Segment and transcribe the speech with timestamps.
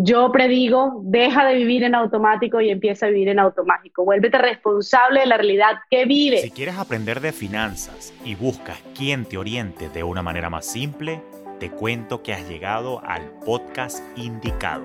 [0.00, 4.04] Yo predigo, deja de vivir en automático y empieza a vivir en automático.
[4.04, 6.38] Vuélvete responsable de la realidad que vive.
[6.38, 11.20] Si quieres aprender de finanzas y buscas quien te oriente de una manera más simple,
[11.58, 14.84] te cuento que has llegado al podcast indicado.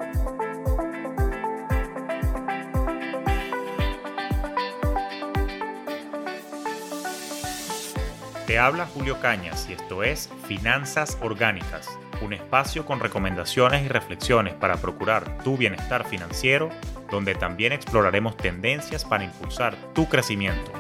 [8.48, 11.88] Te habla Julio Cañas y esto es Finanzas Orgánicas,
[12.22, 16.70] un espacio con recomendaciones y reflexiones para procurar tu bienestar financiero,
[17.10, 20.72] donde también exploraremos tendencias para impulsar tu crecimiento.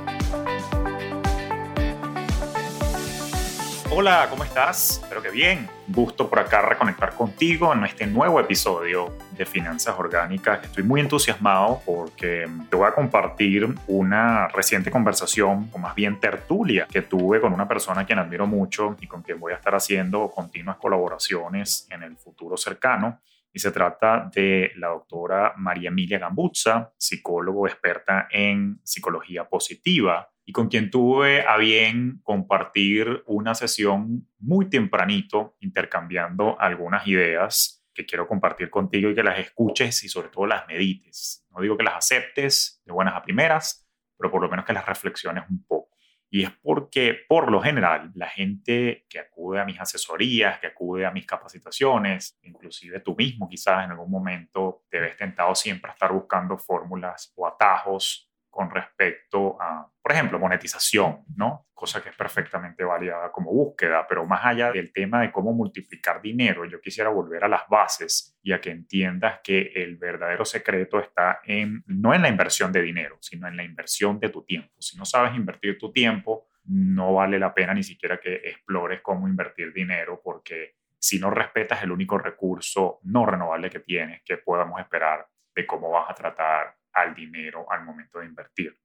[3.95, 5.01] Hola, ¿cómo estás?
[5.03, 5.69] Espero que bien.
[5.87, 10.63] Gusto por acá reconectar contigo en este nuevo episodio de Finanzas Orgánicas.
[10.63, 16.87] Estoy muy entusiasmado porque te voy a compartir una reciente conversación, o más bien tertulia,
[16.91, 19.75] que tuve con una persona a quien admiro mucho y con quien voy a estar
[19.75, 23.19] haciendo continuas colaboraciones en el futuro cercano.
[23.53, 30.51] Y se trata de la doctora María Emilia Gambuzza, psicólogo experta en psicología positiva y
[30.51, 38.27] con quien tuve a bien compartir una sesión muy tempranito, intercambiando algunas ideas que quiero
[38.27, 41.45] compartir contigo y que las escuches y sobre todo las medites.
[41.51, 44.85] No digo que las aceptes de buenas a primeras, pero por lo menos que las
[44.85, 45.92] reflexiones un poco.
[46.33, 51.05] Y es porque, por lo general, la gente que acude a mis asesorías, que acude
[51.05, 55.93] a mis capacitaciones, inclusive tú mismo quizás en algún momento te ves tentado siempre a
[55.93, 61.65] estar buscando fórmulas o atajos con respecto a, por ejemplo, monetización, ¿no?
[61.73, 66.21] Cosa que es perfectamente válida como búsqueda, pero más allá del tema de cómo multiplicar
[66.21, 70.99] dinero, yo quisiera volver a las bases y a que entiendas que el verdadero secreto
[70.99, 74.71] está en, no en la inversión de dinero, sino en la inversión de tu tiempo.
[74.79, 79.27] Si no sabes invertir tu tiempo, no vale la pena ni siquiera que explores cómo
[79.27, 84.79] invertir dinero porque si no respetas el único recurso no renovable que tienes, que podamos
[84.79, 88.77] esperar de cómo vas a tratar al dinero al momento de invertir.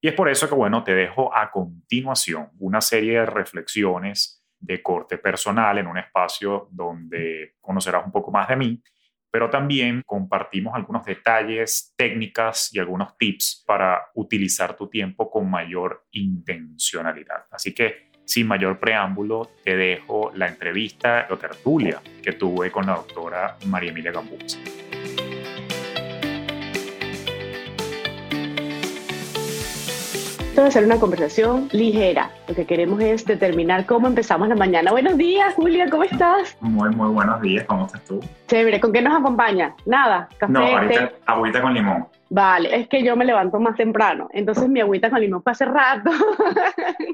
[0.00, 4.82] Y es por eso que, bueno, te dejo a continuación una serie de reflexiones de
[4.82, 8.82] corte personal en un espacio donde conocerás un poco más de mí,
[9.30, 16.06] pero también compartimos algunos detalles, técnicas y algunos tips para utilizar tu tiempo con mayor
[16.12, 17.44] intencionalidad.
[17.50, 22.94] Así que, sin mayor preámbulo, te dejo la entrevista o tertulia que tuve con la
[22.94, 25.15] doctora María Emilia Gambuzzi.
[30.56, 32.30] Esto a ser una conversación ligera.
[32.48, 34.90] Lo que queremos es determinar cómo empezamos la mañana.
[34.90, 36.56] Buenos días, Julia, ¿cómo estás?
[36.62, 38.20] Muy, muy buenos días, ¿cómo estás tú?
[38.46, 39.74] Chévere, ¿con qué nos acompaña?
[39.84, 40.54] Nada, café.
[40.54, 42.08] No, ahorita agüita con limón.
[42.30, 45.66] Vale, es que yo me levanto más temprano, entonces mi agüita con limón fue hace
[45.66, 46.10] rato.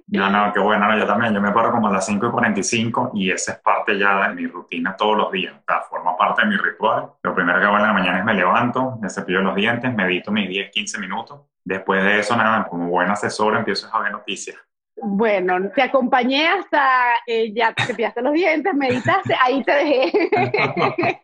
[0.07, 3.13] No, no, qué bueno, yo también, yo me paro como a las 5 y 45
[3.15, 6.43] y esa es parte ya de mi rutina todos los días, o sea, forma parte
[6.43, 7.07] de mi ritual.
[7.23, 10.31] Lo primero que hago en la mañana es me levanto, me cepillo los dientes, medito
[10.31, 11.41] mis 10, 15 minutos.
[11.65, 14.57] Después de eso, nada, como buen asesor empiezo a ver noticias.
[14.97, 20.31] Bueno, te acompañé hasta eh, ya te cepillaste los dientes, meditaste, ahí te dejé.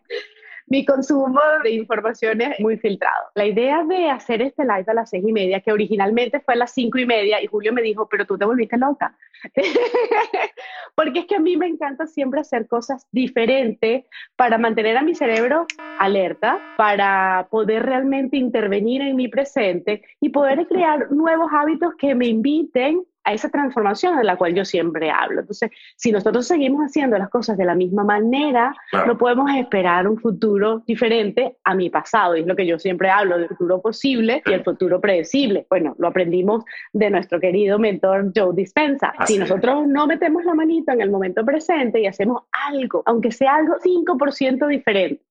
[0.69, 3.27] mi consumo de información es muy filtrado.
[3.35, 6.59] La idea de hacer este live a las seis y media, que originalmente fue a
[6.59, 9.17] las cinco y media, y Julio me dijo, pero tú te volviste loca.
[10.95, 14.05] Porque es que a mí me encanta siempre hacer cosas diferentes
[14.37, 15.67] para mantener a mi cerebro
[15.99, 22.27] alerta, para poder realmente intervenir en mi presente y poder crear nuevos hábitos que me
[22.27, 25.41] inviten a esa transformación de la cual yo siempre hablo.
[25.41, 28.75] Entonces, si nosotros seguimos haciendo las cosas de la misma manera,
[29.07, 32.37] no podemos esperar un futuro diferente a mi pasado.
[32.37, 35.67] Y es lo que yo siempre hablo del futuro posible y el futuro predecible.
[35.69, 39.13] Bueno, lo aprendimos de nuestro querido mentor Joe Dispensa.
[39.27, 43.57] si nosotros no metemos la manita en el momento presente y hacemos algo, aunque sea
[43.57, 45.23] algo 5% diferente,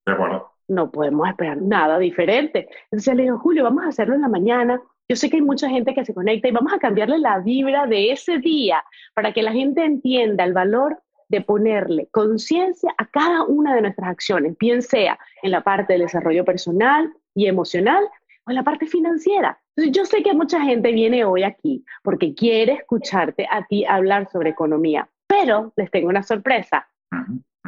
[0.68, 2.70] no podemos esperar nada diferente.
[2.92, 5.70] Entonces le digo, Julio, vamos a hacerlo en la mañana yo sé que hay mucha
[5.70, 9.42] gente que se conecta y vamos a cambiarle la vibra de ese día para que
[9.42, 14.82] la gente entienda el valor de ponerle conciencia a cada una de nuestras acciones, bien
[14.82, 18.04] sea en la parte del desarrollo personal y emocional
[18.46, 19.60] o en la parte financiera.
[19.76, 24.30] Entonces, yo sé que mucha gente viene hoy aquí porque quiere escucharte a ti hablar
[24.32, 26.88] sobre economía, pero les tengo una sorpresa.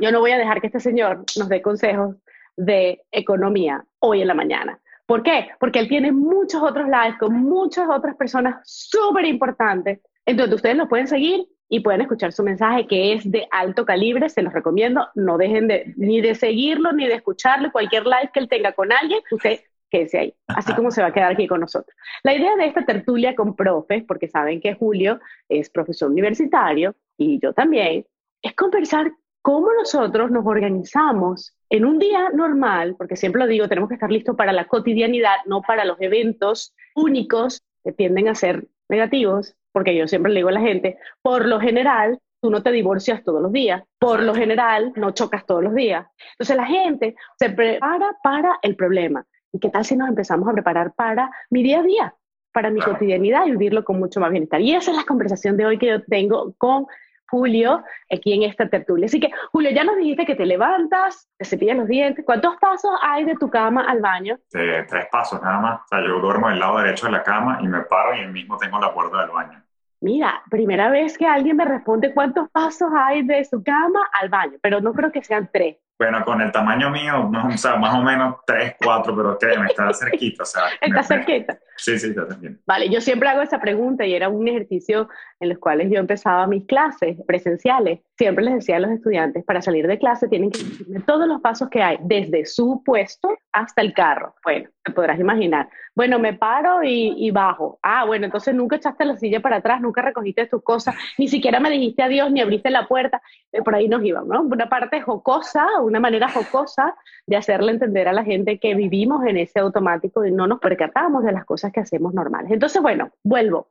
[0.01, 2.15] Yo no voy a dejar que este señor nos dé consejos
[2.55, 4.79] de economía hoy en la mañana.
[5.09, 5.47] ¿Por qué?
[5.59, 10.01] Porque él tiene muchos otros lives con muchas otras personas súper importantes.
[10.23, 14.29] Entonces ustedes lo pueden seguir y pueden escuchar su mensaje que es de alto calibre,
[14.29, 18.39] se los recomiendo, no dejen de, ni de seguirlo ni de escucharlo, cualquier live que
[18.39, 21.61] él tenga con alguien, usted quédese ahí, así como se va a quedar aquí con
[21.61, 21.97] nosotros.
[22.21, 27.39] La idea de esta tertulia con profes, porque saben que Julio es profesor universitario y
[27.39, 28.05] yo también,
[28.43, 33.89] es conversar cómo nosotros nos organizamos en un día normal, porque siempre lo digo, tenemos
[33.89, 38.67] que estar listos para la cotidianidad, no para los eventos únicos que tienden a ser
[38.89, 42.71] negativos, porque yo siempre le digo a la gente, por lo general, tú no te
[42.71, 46.07] divorcias todos los días, por lo general, no chocas todos los días.
[46.31, 49.25] Entonces la gente se prepara para el problema.
[49.51, 52.15] ¿Y qué tal si nos empezamos a preparar para mi día a día,
[52.51, 54.61] para mi cotidianidad y vivirlo con mucho más bienestar?
[54.61, 56.87] Y esa es la conversación de hoy que yo tengo con
[57.29, 59.05] Julio aquí en esta tertulia.
[59.05, 62.25] Así que, Julio, ya nos dijiste que te levantas, te cepillas los dientes.
[62.25, 64.37] ¿Cuántos pasos hay de tu cama al baño?
[64.49, 65.81] tres pasos nada más.
[65.81, 68.31] O sea, yo duermo del lado derecho de la cama y me paro y el
[68.31, 69.63] mismo tengo la puerta del baño.
[70.01, 74.57] Mira, primera vez que alguien me responde cuántos pasos hay de su cama al baño,
[74.61, 75.77] pero no creo que sean tres.
[75.99, 79.67] Bueno, con el tamaño mío, o sea, más o menos 3, 4, pero que me
[79.67, 80.43] está cerquita.
[80.43, 81.59] O sea, está cerquita.
[81.75, 82.61] Sí, sí, está cerquita.
[82.65, 85.09] Vale, yo siempre hago esa pregunta y era un ejercicio
[85.41, 87.99] en los cuales yo empezaba mis clases presenciales.
[88.19, 91.39] Siempre les decía a los estudiantes, para salir de clase tienen que decirme todos los
[91.39, 94.35] pasos que hay, desde su puesto hasta el carro.
[94.43, 95.69] Bueno, te podrás imaginar.
[95.95, 97.79] Bueno, me paro y, bajo.
[97.81, 101.61] Ah, bueno, entonces nunca echaste la silla para atrás, nunca recogiste tus cosas, ni siquiera
[101.61, 103.21] me dijiste adiós, ni abriste la puerta.
[103.53, 104.41] Eh, por ahí nos íbamos, ¿no?
[104.41, 109.37] Una parte jocosa, una manera jocosa de hacerle entender a la gente que vivimos en
[109.37, 112.51] ese automático y no nos percatamos de las cosas que hacemos normales.
[112.51, 113.69] Entonces, bueno, vuelvo.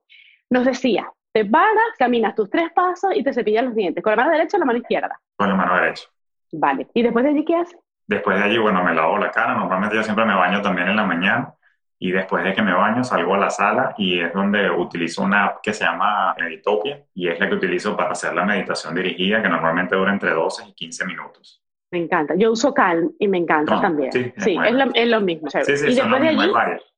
[0.49, 4.03] Nos decía, te paras, caminas tus tres pasos y te cepillas los dientes.
[4.03, 5.21] ¿Con la mano derecha o la mano izquierda?
[5.37, 6.09] Con la mano derecha.
[6.53, 6.87] Vale.
[6.95, 7.79] ¿Y después de allí qué haces?
[8.07, 9.55] Después de allí, bueno, me lavo la cara.
[9.55, 11.55] Normalmente yo siempre me baño también en la mañana.
[12.01, 15.47] Y después de que me baño, salgo a la sala y es donde utilizo una
[15.47, 19.43] app que se llama Meditopia y es la que utilizo para hacer la meditación dirigida,
[19.43, 21.61] que normalmente dura entre 12 y 15 minutos.
[21.91, 22.35] Me encanta.
[22.37, 24.13] Yo uso Calm y me encanta también.
[24.13, 25.51] Sí, es, lo, es, lo, mismo.
[25.51, 26.53] Sí, sí, y después de allí,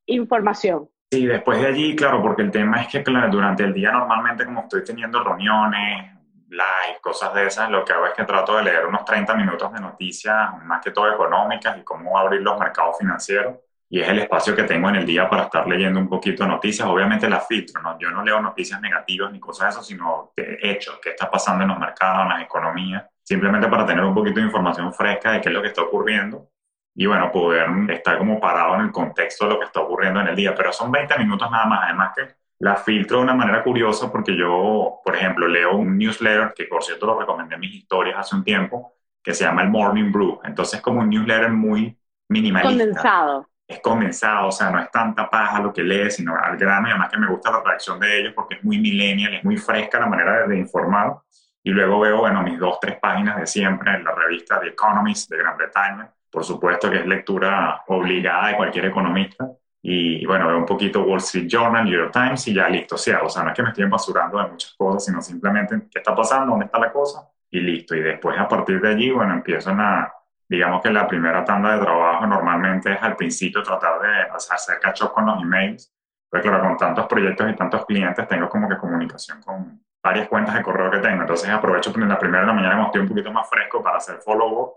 [0.07, 0.89] información.
[1.13, 4.61] Sí, después de allí, claro, porque el tema es que durante el día normalmente como
[4.61, 6.13] estoy teniendo reuniones,
[6.49, 9.73] live, cosas de esas, lo que hago es que trato de leer unos 30 minutos
[9.73, 13.57] de noticias, más que todo económicas y cómo abrir los mercados financieros.
[13.89, 16.51] Y es el espacio que tengo en el día para estar leyendo un poquito de
[16.51, 16.87] noticias.
[16.87, 17.99] Obviamente las filtro, ¿no?
[17.99, 21.71] Yo no leo noticias negativas ni cosas de eso, sino hechos, qué está pasando en
[21.71, 25.51] los mercados, en las economías simplemente para tener un poquito de información fresca de qué
[25.51, 26.49] es lo que está ocurriendo
[26.95, 30.29] y bueno, poder estar como parado en el contexto de lo que está ocurriendo en
[30.29, 30.55] el día.
[30.55, 34.37] Pero son 20 minutos nada más, además que la filtro de una manera curiosa porque
[34.37, 38.37] yo, por ejemplo, leo un newsletter que por cierto lo recomendé en mis historias hace
[38.37, 40.41] un tiempo, que se llama el Morning Brew.
[40.45, 41.99] Entonces es como un newsletter muy
[42.29, 42.69] minimalista.
[42.71, 43.49] Condensado.
[43.67, 46.91] Es condensado, o sea, no es tanta paja lo que lees, sino al grano y
[46.91, 50.01] además que me gusta la reacción de ellos porque es muy millennial, es muy fresca
[50.01, 51.17] la manera de informar.
[51.63, 55.31] Y luego veo, bueno, mis dos, tres páginas de siempre en la revista The Economist
[55.31, 59.51] de Gran Bretaña, por supuesto que es lectura obligada de cualquier economista.
[59.83, 62.97] Y bueno, veo un poquito Wall Street Journal, New York Times y ya listo.
[62.97, 65.75] O sea, o sea, no es que me estoy basurando de muchas cosas, sino simplemente
[65.91, 67.95] qué está pasando, dónde está la cosa y listo.
[67.95, 70.13] Y después a partir de allí, bueno, empiezo a,
[70.49, 75.11] digamos que la primera tanda de trabajo normalmente es al principio tratar de hacer cachos
[75.13, 75.93] con los emails.
[76.29, 80.55] Pues claro, con tantos proyectos y tantos clientes tengo como que comunicación con, varias cuentas
[80.55, 81.23] de correo que tengo.
[81.23, 83.99] Entonces aprovecho en la primera de la mañana cuando estoy un poquito más fresco para
[83.99, 84.75] hacer follow-up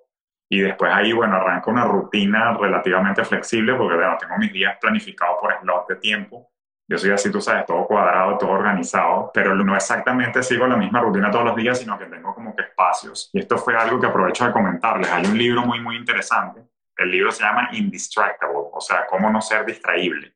[0.50, 5.38] y después ahí, bueno, arranco una rutina relativamente flexible porque, bueno, tengo mis días planificados
[5.42, 6.51] por slot de tiempo.
[6.88, 11.01] Yo soy así, tú sabes, todo cuadrado, todo organizado, pero no exactamente sigo la misma
[11.01, 13.30] rutina todos los días, sino que tengo como que espacios.
[13.34, 15.10] Y esto fue algo que aprovecho de comentarles.
[15.12, 16.62] Hay un libro muy, muy interesante.
[16.98, 20.35] El libro se llama Indistractable, o sea, cómo no ser distraíble.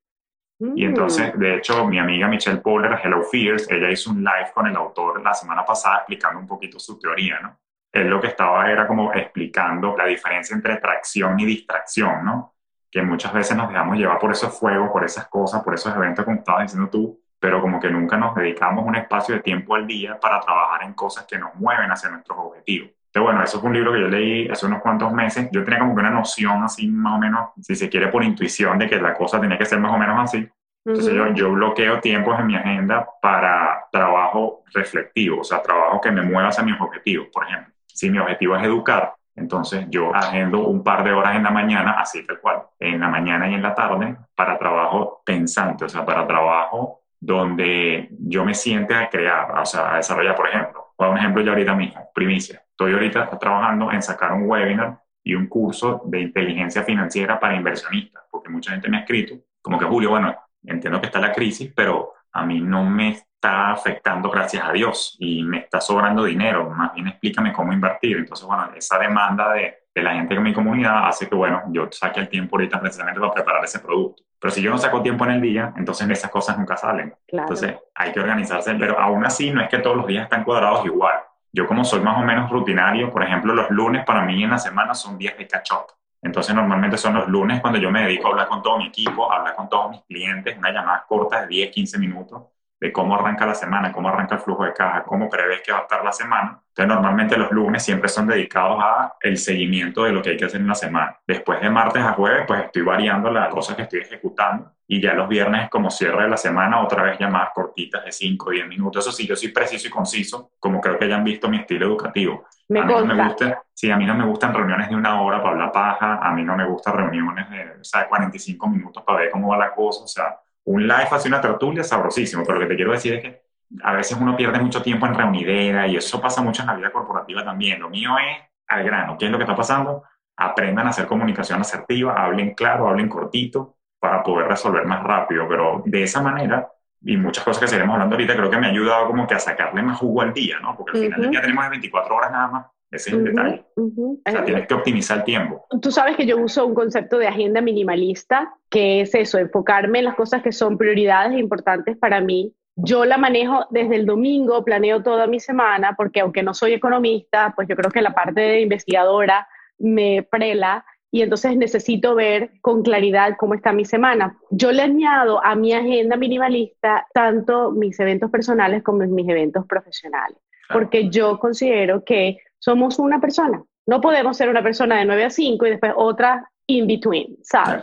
[0.60, 1.40] Y entonces, mm.
[1.40, 5.22] de hecho, mi amiga Michelle Poller, Hello Fears, ella hizo un live con el autor
[5.22, 7.60] la semana pasada explicando un poquito su teoría, ¿no?
[8.02, 12.56] Él lo que estaba era como explicando la diferencia entre tracción y distracción, ¿no?
[12.90, 16.26] Que muchas veces nos dejamos llevar por esos fuegos, por esas cosas, por esos eventos
[16.26, 19.86] como estabas diciendo tú, pero como que nunca nos dedicamos un espacio de tiempo al
[19.86, 22.92] día para trabajar en cosas que nos mueven hacia nuestros objetivos.
[23.08, 25.50] Entonces, bueno, eso fue un libro que yo leí hace unos cuantos meses.
[25.52, 28.78] Yo tenía como que una noción así más o menos, si se quiere por intuición,
[28.78, 30.48] de que la cosa tenía que ser más o menos así.
[30.86, 36.12] Entonces yo, yo, bloqueo tiempos en mi agenda para trabajo reflectivo, o sea, trabajo que
[36.12, 37.28] me mueva hacia mis objetivos.
[37.34, 41.44] Por ejemplo, si mi objetivo es educar, entonces yo agendo un par de horas en
[41.44, 45.86] la mañana, así tal cual, en la mañana y en la tarde, para trabajo pensante,
[45.86, 50.48] o sea, para trabajo donde yo me siente a crear, o sea, a desarrollar, por
[50.48, 50.94] ejemplo.
[50.96, 52.62] Voy un ejemplo yo ahorita mismo, primicia.
[52.70, 58.24] Estoy ahorita trabajando en sacar un webinar y un curso de inteligencia financiera para inversionistas,
[58.30, 61.74] porque mucha gente me ha escrito, como que Julio, bueno, entiendo que está la crisis,
[61.76, 66.70] pero a mí no me está afectando, gracias a Dios, y me está sobrando dinero.
[66.72, 68.18] Más bien explícame cómo invertir.
[68.18, 71.88] Entonces, bueno, esa demanda de, de la gente de mi comunidad hace que, bueno, yo
[71.92, 74.24] saque el tiempo ahorita precisamente para preparar ese producto.
[74.40, 77.16] Pero si yo no saco tiempo en el día, entonces esas cosas nunca salen.
[77.28, 78.74] Entonces, hay que organizarse.
[78.74, 81.20] Pero aún así, no es que todos los días están cuadrados igual.
[81.54, 84.58] Yo como soy más o menos rutinario, por ejemplo, los lunes para mí en la
[84.58, 85.94] semana son días de catch up.
[86.22, 89.32] Entonces normalmente son los lunes cuando yo me dedico a hablar con todo mi equipo,
[89.32, 92.42] a hablar con todos mis clientes, una llamada corta de 10, 15 minutos
[92.80, 95.80] de cómo arranca la semana, cómo arranca el flujo de caja, cómo prevés que va
[95.80, 96.62] a estar la semana.
[96.70, 100.46] Entonces, normalmente los lunes siempre son dedicados a el seguimiento de lo que hay que
[100.46, 101.18] hacer en la semana.
[101.26, 105.14] Después de martes a jueves, pues estoy variando las cosas que estoy ejecutando y ya
[105.14, 108.68] los viernes como cierre de la semana, otra vez llamadas cortitas de 5 o 10
[108.68, 109.06] minutos.
[109.06, 112.46] Eso sí, yo soy preciso y conciso, como creo que hayan visto mi estilo educativo.
[112.70, 115.22] Me a mí no me gusta, sí, a mí no me gustan reuniones de una
[115.22, 119.04] hora para hablar paja, a mí no me gustan reuniones de, o sea, 45 minutos
[119.04, 122.60] para ver cómo va la cosa, o sea, un live hace una tertulia sabrosísimo, pero
[122.60, 123.42] lo que te quiero decir es que
[123.84, 126.92] a veces uno pierde mucho tiempo en reunidera y eso pasa mucho en la vida
[126.92, 127.80] corporativa también.
[127.80, 129.18] Lo mío es al grano.
[129.18, 130.04] ¿Qué es lo que está pasando?
[130.36, 135.84] Aprendan a hacer comunicación asertiva, hablen claro, hablen cortito para poder resolver más rápido, pero
[135.86, 136.70] de esa manera
[137.02, 139.40] y muchas cosas que seguiremos hablando ahorita, creo que me ha ayudado como que a
[139.40, 140.76] sacarle más jugo al día, ¿no?
[140.76, 142.66] Porque al final del día tenemos 24 horas nada más.
[142.92, 143.66] Ese es el detalle.
[143.76, 145.66] O sea, tienes que optimizar el tiempo.
[145.82, 150.06] Tú sabes que yo uso un concepto de agenda minimalista, que es eso, enfocarme en
[150.06, 152.54] las cosas que son prioridades importantes para mí.
[152.76, 157.54] Yo la manejo desde el domingo, planeo toda mi semana, porque aunque no soy economista,
[157.56, 159.48] pues yo creo que la parte de investigadora
[159.80, 164.38] me prela y entonces necesito ver con claridad cómo está mi semana.
[164.52, 170.38] Yo le añado a mi agenda minimalista tanto mis eventos personales como mis eventos profesionales,
[170.72, 173.64] porque yo considero que somos una persona.
[173.86, 177.82] No podemos ser una persona de 9 a 5 y después otra in between, ¿sabes?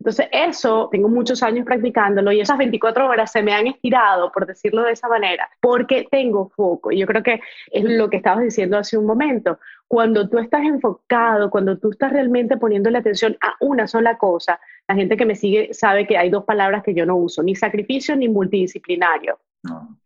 [0.00, 4.44] Entonces, eso tengo muchos años practicándolo y esas 24 horas se me han estirado, por
[4.44, 6.90] decirlo de esa manera, porque tengo foco.
[6.90, 7.40] Y yo creo que
[7.70, 9.60] es lo que estabas diciendo hace un momento.
[9.86, 14.60] Cuando tú estás enfocado, cuando tú estás realmente poniendo la atención a una sola cosa,
[14.88, 17.54] la gente que me sigue sabe que hay dos palabras que yo no uso, ni
[17.54, 19.38] sacrificio ni multidisciplinario.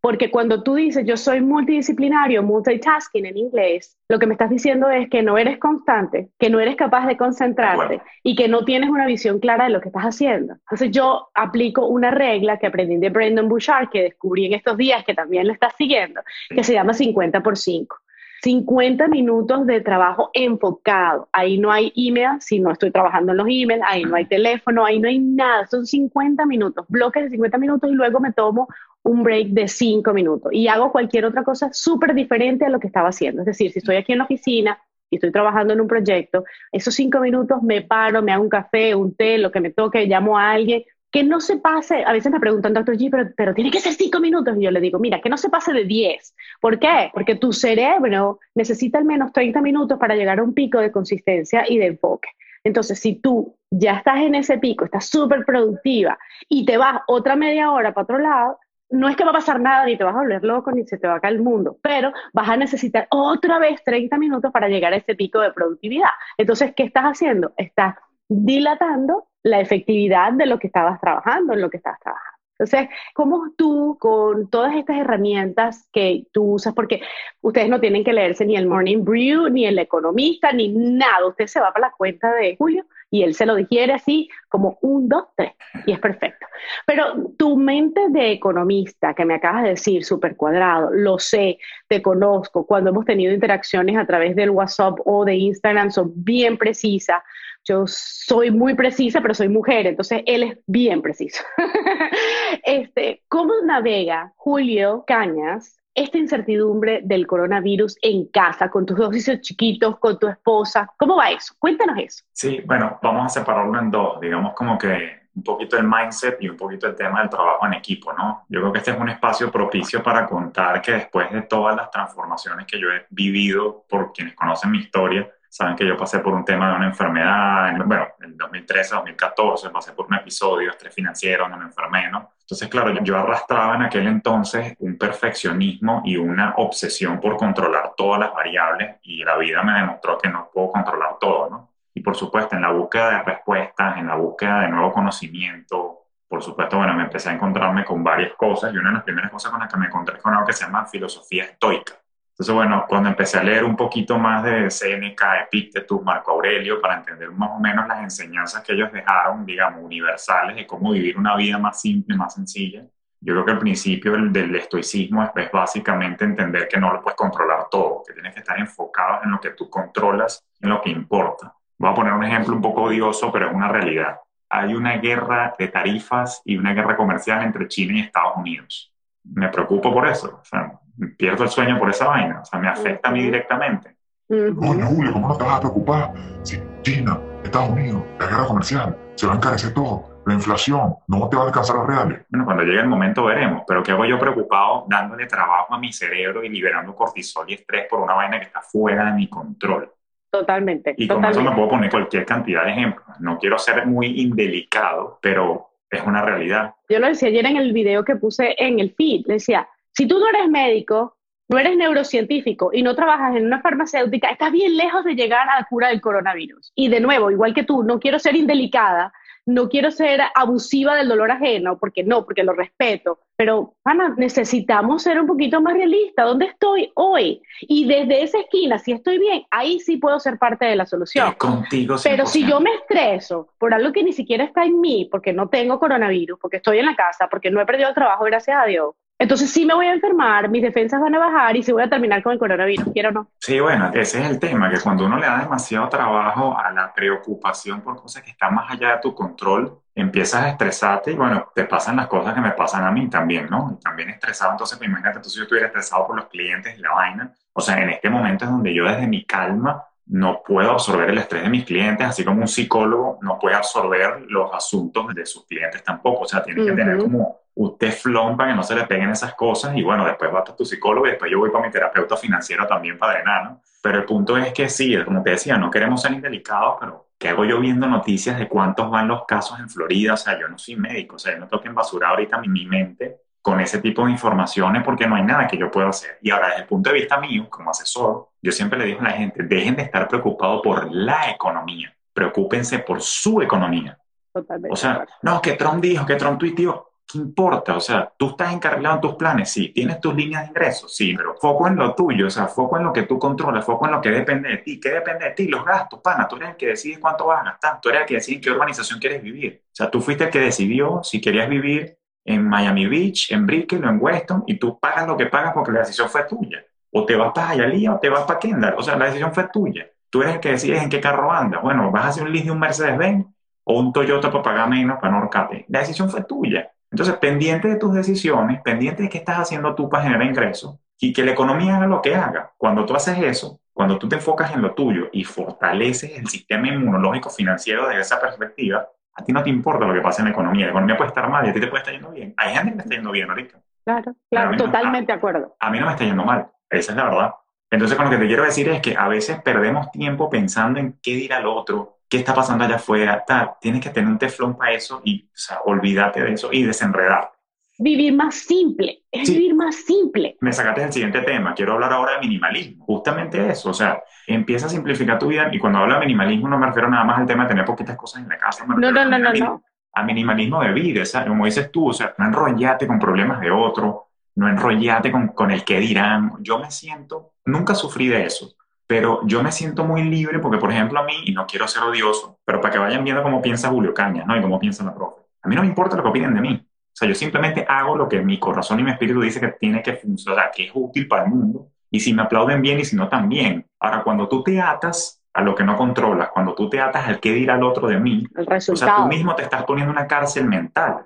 [0.00, 4.88] Porque cuando tú dices yo soy multidisciplinario, multitasking en inglés, lo que me estás diciendo
[4.88, 8.90] es que no eres constante, que no eres capaz de concentrarte y que no tienes
[8.90, 10.54] una visión clara de lo que estás haciendo.
[10.54, 15.04] Entonces yo aplico una regla que aprendí de Brendan Bouchard, que descubrí en estos días,
[15.04, 17.96] que también lo estás siguiendo, que se llama 50 por 5.
[18.42, 21.28] 50 minutos de trabajo enfocado.
[21.32, 24.84] Ahí no hay email, si no estoy trabajando en los emails, ahí no hay teléfono,
[24.84, 25.66] ahí no hay nada.
[25.66, 28.68] Son 50 minutos, bloques de 50 minutos y luego me tomo
[29.02, 32.88] un break de 5 minutos y hago cualquier otra cosa súper diferente a lo que
[32.88, 33.42] estaba haciendo.
[33.42, 34.78] Es decir, si estoy aquí en la oficina
[35.10, 38.94] y estoy trabajando en un proyecto, esos 5 minutos me paro, me hago un café,
[38.94, 42.30] un té, lo que me toque, llamo a alguien, que no se pase, a veces
[42.30, 44.56] me preguntan, doctor G, pero, tiene que ser cinco minutos.
[44.58, 46.34] Y yo le digo, mira, que no se pase de 10.
[46.60, 47.10] ¿Por qué?
[47.14, 51.64] Porque tu cerebro necesita al menos 30 minutos para llegar a un pico de consistencia
[51.66, 52.28] y de enfoque.
[52.62, 57.36] Entonces, si tú ya estás en ese pico, estás súper productiva y te vas otra
[57.36, 58.58] media hora para otro lado,
[58.90, 60.98] no es que va a pasar nada, ni te vas a volver loco, ni se
[60.98, 64.68] te va a caer el mundo, pero vas a necesitar otra vez 30 minutos para
[64.68, 66.10] llegar a ese pico de productividad.
[66.36, 67.52] Entonces, ¿qué estás haciendo?
[67.56, 67.96] Estás
[68.28, 72.38] dilatando la efectividad de lo que estabas trabajando, en lo que estabas trabajando.
[72.58, 76.74] Entonces, ¿cómo tú con todas estas herramientas que tú usas?
[76.74, 77.02] Porque
[77.40, 81.28] ustedes no tienen que leerse ni el Morning Brew, ni el Economista, ni nada.
[81.28, 84.78] Usted se va para la cuenta de Julio y él se lo digiere así como
[84.82, 85.52] un, dos, tres,
[85.86, 86.46] y es perfecto.
[86.86, 92.02] Pero tu mente de economista, que me acabas de decir, súper cuadrado, lo sé, te
[92.02, 97.22] conozco, cuando hemos tenido interacciones a través del WhatsApp o de Instagram, son bien precisas
[97.68, 101.44] yo soy muy precisa, pero soy mujer, entonces él es bien preciso.
[102.64, 109.40] este, ¿Cómo navega Julio Cañas esta incertidumbre del coronavirus en casa, con tus dos hijos
[109.40, 110.88] chiquitos, con tu esposa?
[110.96, 111.54] ¿Cómo va eso?
[111.58, 112.24] Cuéntanos eso.
[112.32, 116.48] Sí, bueno, vamos a separarlo en dos, digamos como que un poquito el mindset y
[116.48, 118.44] un poquito el tema del trabajo en equipo, ¿no?
[118.48, 121.90] Yo creo que este es un espacio propicio para contar que después de todas las
[121.90, 126.34] transformaciones que yo he vivido por quienes conocen mi historia, Saben que yo pasé por
[126.34, 130.94] un tema de una enfermedad, en, bueno, en 2013, 2014, pasé por un episodio, estrés
[130.94, 132.32] financiero, donde me enfermé, ¿no?
[132.40, 138.20] Entonces, claro, yo arrastraba en aquel entonces un perfeccionismo y una obsesión por controlar todas
[138.20, 141.70] las variables y la vida me demostró que no puedo controlar todo, ¿no?
[141.94, 146.42] Y por supuesto, en la búsqueda de respuestas, en la búsqueda de nuevo conocimiento, por
[146.42, 149.50] supuesto, bueno, me empecé a encontrarme con varias cosas y una de las primeras cosas
[149.50, 151.94] con las que me encontré con algo que se llama filosofía estoica.
[152.38, 156.98] Entonces, bueno, cuando empecé a leer un poquito más de Seneca, Epictetus, Marco Aurelio, para
[156.98, 161.34] entender más o menos las enseñanzas que ellos dejaron, digamos, universales de cómo vivir una
[161.34, 162.84] vida más simple, más sencilla,
[163.20, 167.66] yo creo que el principio del, estoicismo es, básicamente entender que no lo puedes controlar
[167.68, 171.52] todo, que tienes que estar enfocado en lo que tú controlas, en lo que importa.
[171.76, 174.20] Voy a poner un ejemplo un poco odioso, pero es una realidad.
[174.48, 178.94] Hay una guerra de tarifas y una guerra comercial entre China y Estados Unidos.
[179.24, 180.38] Me preocupo por eso.
[180.40, 180.77] O sea,
[181.16, 183.96] pierdo el sueño por esa vaina, o sea, me afecta a mí directamente.
[184.30, 186.12] Oye, Julio, ¿cómo no te vas a preocupar?
[186.42, 191.28] Si China, Estados Unidos, la guerra comercial, se va a encarecer todo la inflación, no
[191.28, 192.26] te va a alcanzar los reales.
[192.28, 195.90] Bueno, cuando llegue el momento veremos, pero ¿qué hago yo preocupado dándole trabajo a mi
[195.90, 199.90] cerebro y liberando cortisol y estrés por una vaina que está fuera de mi control?
[200.30, 200.94] Totalmente.
[200.98, 203.06] Y con eso me puedo poner cualquier cantidad de ejemplos.
[203.20, 206.74] No quiero ser muy indelicado, pero es una realidad.
[206.90, 209.66] Yo lo decía ayer en el video que puse en el feed, decía,
[209.98, 211.16] si tú no eres médico,
[211.48, 215.58] no eres neurocientífico y no trabajas en una farmacéutica, estás bien lejos de llegar a
[215.58, 216.70] la cura del coronavirus.
[216.76, 219.12] Y de nuevo, igual que tú, no quiero ser indelicada,
[219.44, 225.02] no quiero ser abusiva del dolor ajeno, porque no, porque lo respeto, pero, Ana, necesitamos
[225.02, 226.26] ser un poquito más realistas.
[226.26, 227.42] ¿Dónde estoy hoy?
[227.62, 231.34] Y desde esa esquina, si estoy bien, ahí sí puedo ser parte de la solución.
[231.34, 235.32] contigo Pero si yo me estreso por algo que ni siquiera está en mí, porque
[235.32, 238.56] no tengo coronavirus, porque estoy en la casa, porque no he perdido el trabajo, gracias
[238.62, 241.72] a Dios, entonces sí me voy a enfermar, mis defensas van a bajar y se
[241.72, 243.30] voy a terminar con el coronavirus, quiero o no.
[243.40, 246.92] Sí, bueno, ese es el tema, que cuando uno le da demasiado trabajo a la
[246.94, 251.50] preocupación por cosas que están más allá de tu control, empiezas a estresarte y bueno,
[251.52, 253.76] te pasan las cosas que me pasan a mí también, ¿no?
[253.76, 256.92] Y también estresado, entonces pues, imagínate, entonces yo estuviera estresado por los clientes y la
[256.92, 257.34] vaina.
[257.52, 261.18] O sea, en este momento es donde yo desde mi calma no puedo absorber el
[261.18, 265.44] estrés de mis clientes, así como un psicólogo no puede absorber los asuntos de sus
[265.46, 266.22] clientes tampoco.
[266.22, 269.34] O sea, tiene que tener como usted flon para que no se le peguen esas
[269.34, 272.16] cosas y bueno, después va a tu psicólogo y después yo voy para mi terapeuta
[272.16, 273.62] financiero también para drenar, ¿no?
[273.82, 277.30] Pero el punto es que sí, como te decía, no queremos ser indelicados, pero ¿qué
[277.30, 280.14] hago yo viendo noticias de cuántos van los casos en Florida?
[280.14, 282.48] O sea, yo no soy médico, o sea, yo no tengo que embasurar ahorita mi,
[282.48, 286.18] mi mente con ese tipo de informaciones porque no hay nada que yo pueda hacer.
[286.22, 289.04] Y ahora, desde el punto de vista mío, como asesor, yo siempre le digo a
[289.04, 293.98] la gente, dejen de estar preocupados por la economía, preocúpense por su economía.
[294.32, 294.72] Totalmente.
[294.72, 297.74] O sea, no, que Trump dijo, que Trump tuiteó, ¿qué importa?
[297.74, 301.14] O sea, tú estás encarrilado en tus planes, sí, tienes tus líneas de ingresos, sí,
[301.16, 303.92] pero foco en lo tuyo, o sea, foco en lo que tú controlas, foco en
[303.92, 304.78] lo que depende de ti.
[304.78, 305.48] ¿Qué depende de ti?
[305.48, 308.06] Los gastos, pana, tú eres el que decide cuánto vas a gastar, tú eres el
[308.06, 309.62] que decide en qué urbanización quieres vivir.
[309.64, 311.96] O sea, tú fuiste el que decidió si querías vivir
[312.26, 315.72] en Miami Beach, en Brickell o en Weston, y tú pagas lo que pagas porque
[315.72, 316.62] la decisión fue tuya.
[316.92, 319.48] O te vas para Hialeah o te vas para Kendall, o sea, la decisión fue
[319.50, 319.86] tuya.
[320.10, 321.62] Tú eres el que decides en qué carro andas.
[321.62, 323.26] Bueno, vas a hacer un lease de un Mercedes-Benz
[323.64, 325.64] o un Toyota para pagar menos para no ahorcarte.
[325.68, 326.70] La decisión fue tuya.
[326.90, 331.12] Entonces, pendiente de tus decisiones, pendiente de qué estás haciendo tú para generar ingresos y
[331.12, 332.52] que la economía haga lo que haga.
[332.56, 336.68] Cuando tú haces eso, cuando tú te enfocas en lo tuyo y fortaleces el sistema
[336.68, 340.32] inmunológico financiero desde esa perspectiva, a ti no te importa lo que pasa en la
[340.32, 340.66] economía.
[340.66, 342.34] La economía puede estar mal y a ti te puede estar yendo bien.
[342.36, 343.58] Hay gente que me está yendo bien ahorita.
[343.84, 345.56] Claro, claro, totalmente de acuerdo.
[345.60, 346.48] A mí no me está yendo mal.
[346.70, 347.34] Esa es la verdad.
[347.70, 350.98] Entonces, con lo que te quiero decir es que a veces perdemos tiempo pensando en
[351.02, 353.52] qué dirá el otro, qué está pasando allá afuera, tal.
[353.60, 357.32] Tienes que tener un teflón para eso y, o sea, olvídate de eso y desenredar.
[357.80, 360.36] Vivir más simple, es vivir más simple.
[360.40, 361.54] Me sacaste el siguiente tema.
[361.54, 362.84] Quiero hablar ahora de minimalismo.
[362.84, 366.58] Justamente eso, o sea, empieza a simplificar tu vida y cuando hablo de minimalismo no
[366.58, 368.64] me refiero nada más al tema de tener poquitas cosas en la casa.
[368.66, 369.62] No, no, no, no, no.
[369.94, 371.28] A minimalismo de vida, ¿sabes?
[371.28, 375.52] como dices tú, o sea, no enrollate con problemas de otro, no enrollate con, con
[375.52, 376.32] el que dirán.
[376.40, 378.56] Yo me siento, nunca sufrí de eso,
[378.88, 381.82] pero yo me siento muy libre porque, por ejemplo, a mí, y no quiero ser
[381.82, 384.34] odioso, pero para que vayan viendo cómo piensa Julio Cañas, ¿no?
[384.34, 385.20] Y cómo piensa la profe.
[385.42, 386.66] A mí no me importa lo que opinen de mí.
[386.66, 389.82] O sea, yo simplemente hago lo que mi corazón y mi espíritu dice que tiene
[389.82, 391.68] que funcionar, que es útil para el mundo.
[391.90, 393.66] Y si me aplauden bien y si no también.
[393.78, 397.20] Ahora, cuando tú te atas a lo que no controlas, cuando tú te atas al
[397.20, 398.92] qué dirá el otro de mí, el resultado.
[398.92, 401.04] o sea, tú mismo te estás poniendo una cárcel mental.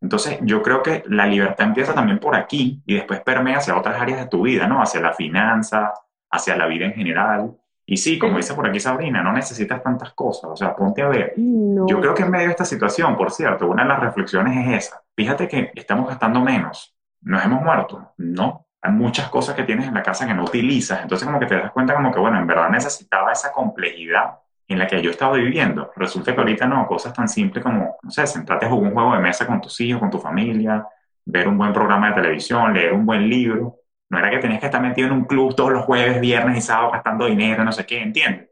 [0.00, 4.00] Entonces, yo creo que la libertad empieza también por aquí y después permea hacia otras
[4.00, 4.80] áreas de tu vida, ¿no?
[4.80, 5.92] Hacia la finanza,
[6.34, 7.52] hacia la vida en general.
[7.86, 11.08] Y sí, como dice por aquí Sabrina, no necesitas tantas cosas, o sea, ponte a
[11.08, 11.34] ver.
[11.36, 14.86] Yo creo que en medio de esta situación, por cierto, una de las reflexiones es
[14.86, 15.02] esa.
[15.14, 16.94] Fíjate que estamos gastando menos.
[17.20, 18.12] ¿Nos hemos muerto?
[18.18, 18.66] No.
[18.80, 21.02] Hay muchas cosas que tienes en la casa que no utilizas.
[21.02, 24.78] Entonces como que te das cuenta como que, bueno, en verdad necesitaba esa complejidad en
[24.78, 25.90] la que yo estaba viviendo.
[25.96, 29.14] Resulta que ahorita no, cosas tan simples como, no sé, sentarte a jugar un juego
[29.14, 30.86] de mesa con tus hijos, con tu familia,
[31.26, 33.76] ver un buen programa de televisión, leer un buen libro.
[34.10, 36.60] No era que tenías que estar metido en un club todos los jueves, viernes y
[36.60, 38.50] sábados gastando dinero, no sé qué, ¿entiendes?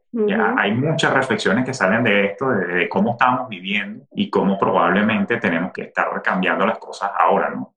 [0.59, 5.73] hay muchas reflexiones que salen de esto, de, cómo estamos viviendo y cómo probablemente tenemos
[5.73, 7.75] que estar cambiando las cosas ahora, ¿no?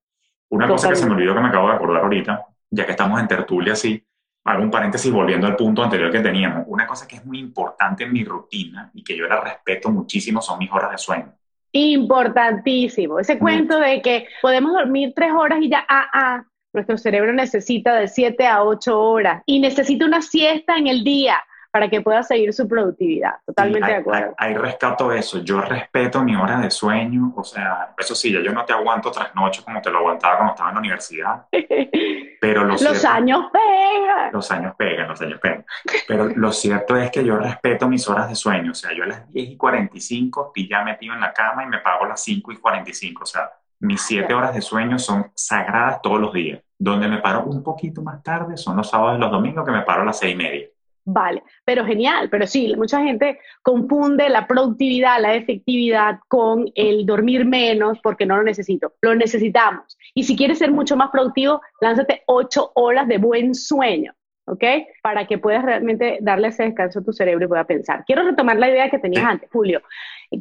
[0.50, 3.20] Una cosa que se me olvidó que me acabo de acordar ahorita, ya que estamos
[3.20, 4.06] en tertulia así,
[4.46, 6.66] hago un paréntesis volviendo al punto anterior que teníamos.
[6.68, 10.42] Una cosa que es muy importante en mi rutina y que yo la respeto muchísimo
[10.42, 11.34] son mis horas de sueño.
[11.72, 13.20] Importantísimo.
[13.20, 17.96] Ese cuento de que podemos dormir tres horas y ya, ah, ah, nuestro cerebro necesita
[17.96, 21.38] de siete a ocho horas y necesita una siesta en el día
[21.76, 23.34] para que pueda seguir su productividad.
[23.46, 24.34] Totalmente de acuerdo.
[24.38, 25.40] Ahí rescato eso.
[25.40, 27.34] Yo respeto mi hora de sueño.
[27.36, 30.54] O sea, eso sí, yo no te aguanto tras noche como te lo aguantaba cuando
[30.54, 31.48] estaba en la universidad.
[32.40, 34.32] Pero los años pegan.
[34.32, 35.66] Los años pegan, los años pegan.
[36.08, 38.72] Pero lo cierto es que yo respeto mis horas de sueño.
[38.72, 41.68] O sea, yo a las 10 y 45 estoy ya metido en la cama y
[41.68, 43.24] me pago a las 5 y 45.
[43.24, 46.62] O sea, mis 7 horas de sueño son sagradas todos los días.
[46.78, 49.84] Donde me paro un poquito más tarde son los sábados y los domingos que me
[49.84, 50.68] paro a las 6 y media.
[51.08, 57.46] Vale, pero genial, pero sí, mucha gente confunde la productividad, la efectividad con el dormir
[57.46, 58.94] menos porque no lo necesito.
[59.02, 59.98] Lo necesitamos.
[60.16, 64.14] Y si quieres ser mucho más productivo, lánzate ocho horas de buen sueño.
[64.48, 64.64] ¿ok?
[65.02, 68.04] Para que puedas realmente darle ese descanso a tu cerebro y pueda pensar.
[68.06, 69.82] Quiero retomar la idea que tenías antes, Julio,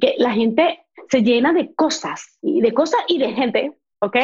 [0.00, 4.16] que la gente se llena de cosas, y de cosas y de gente, ¿ok?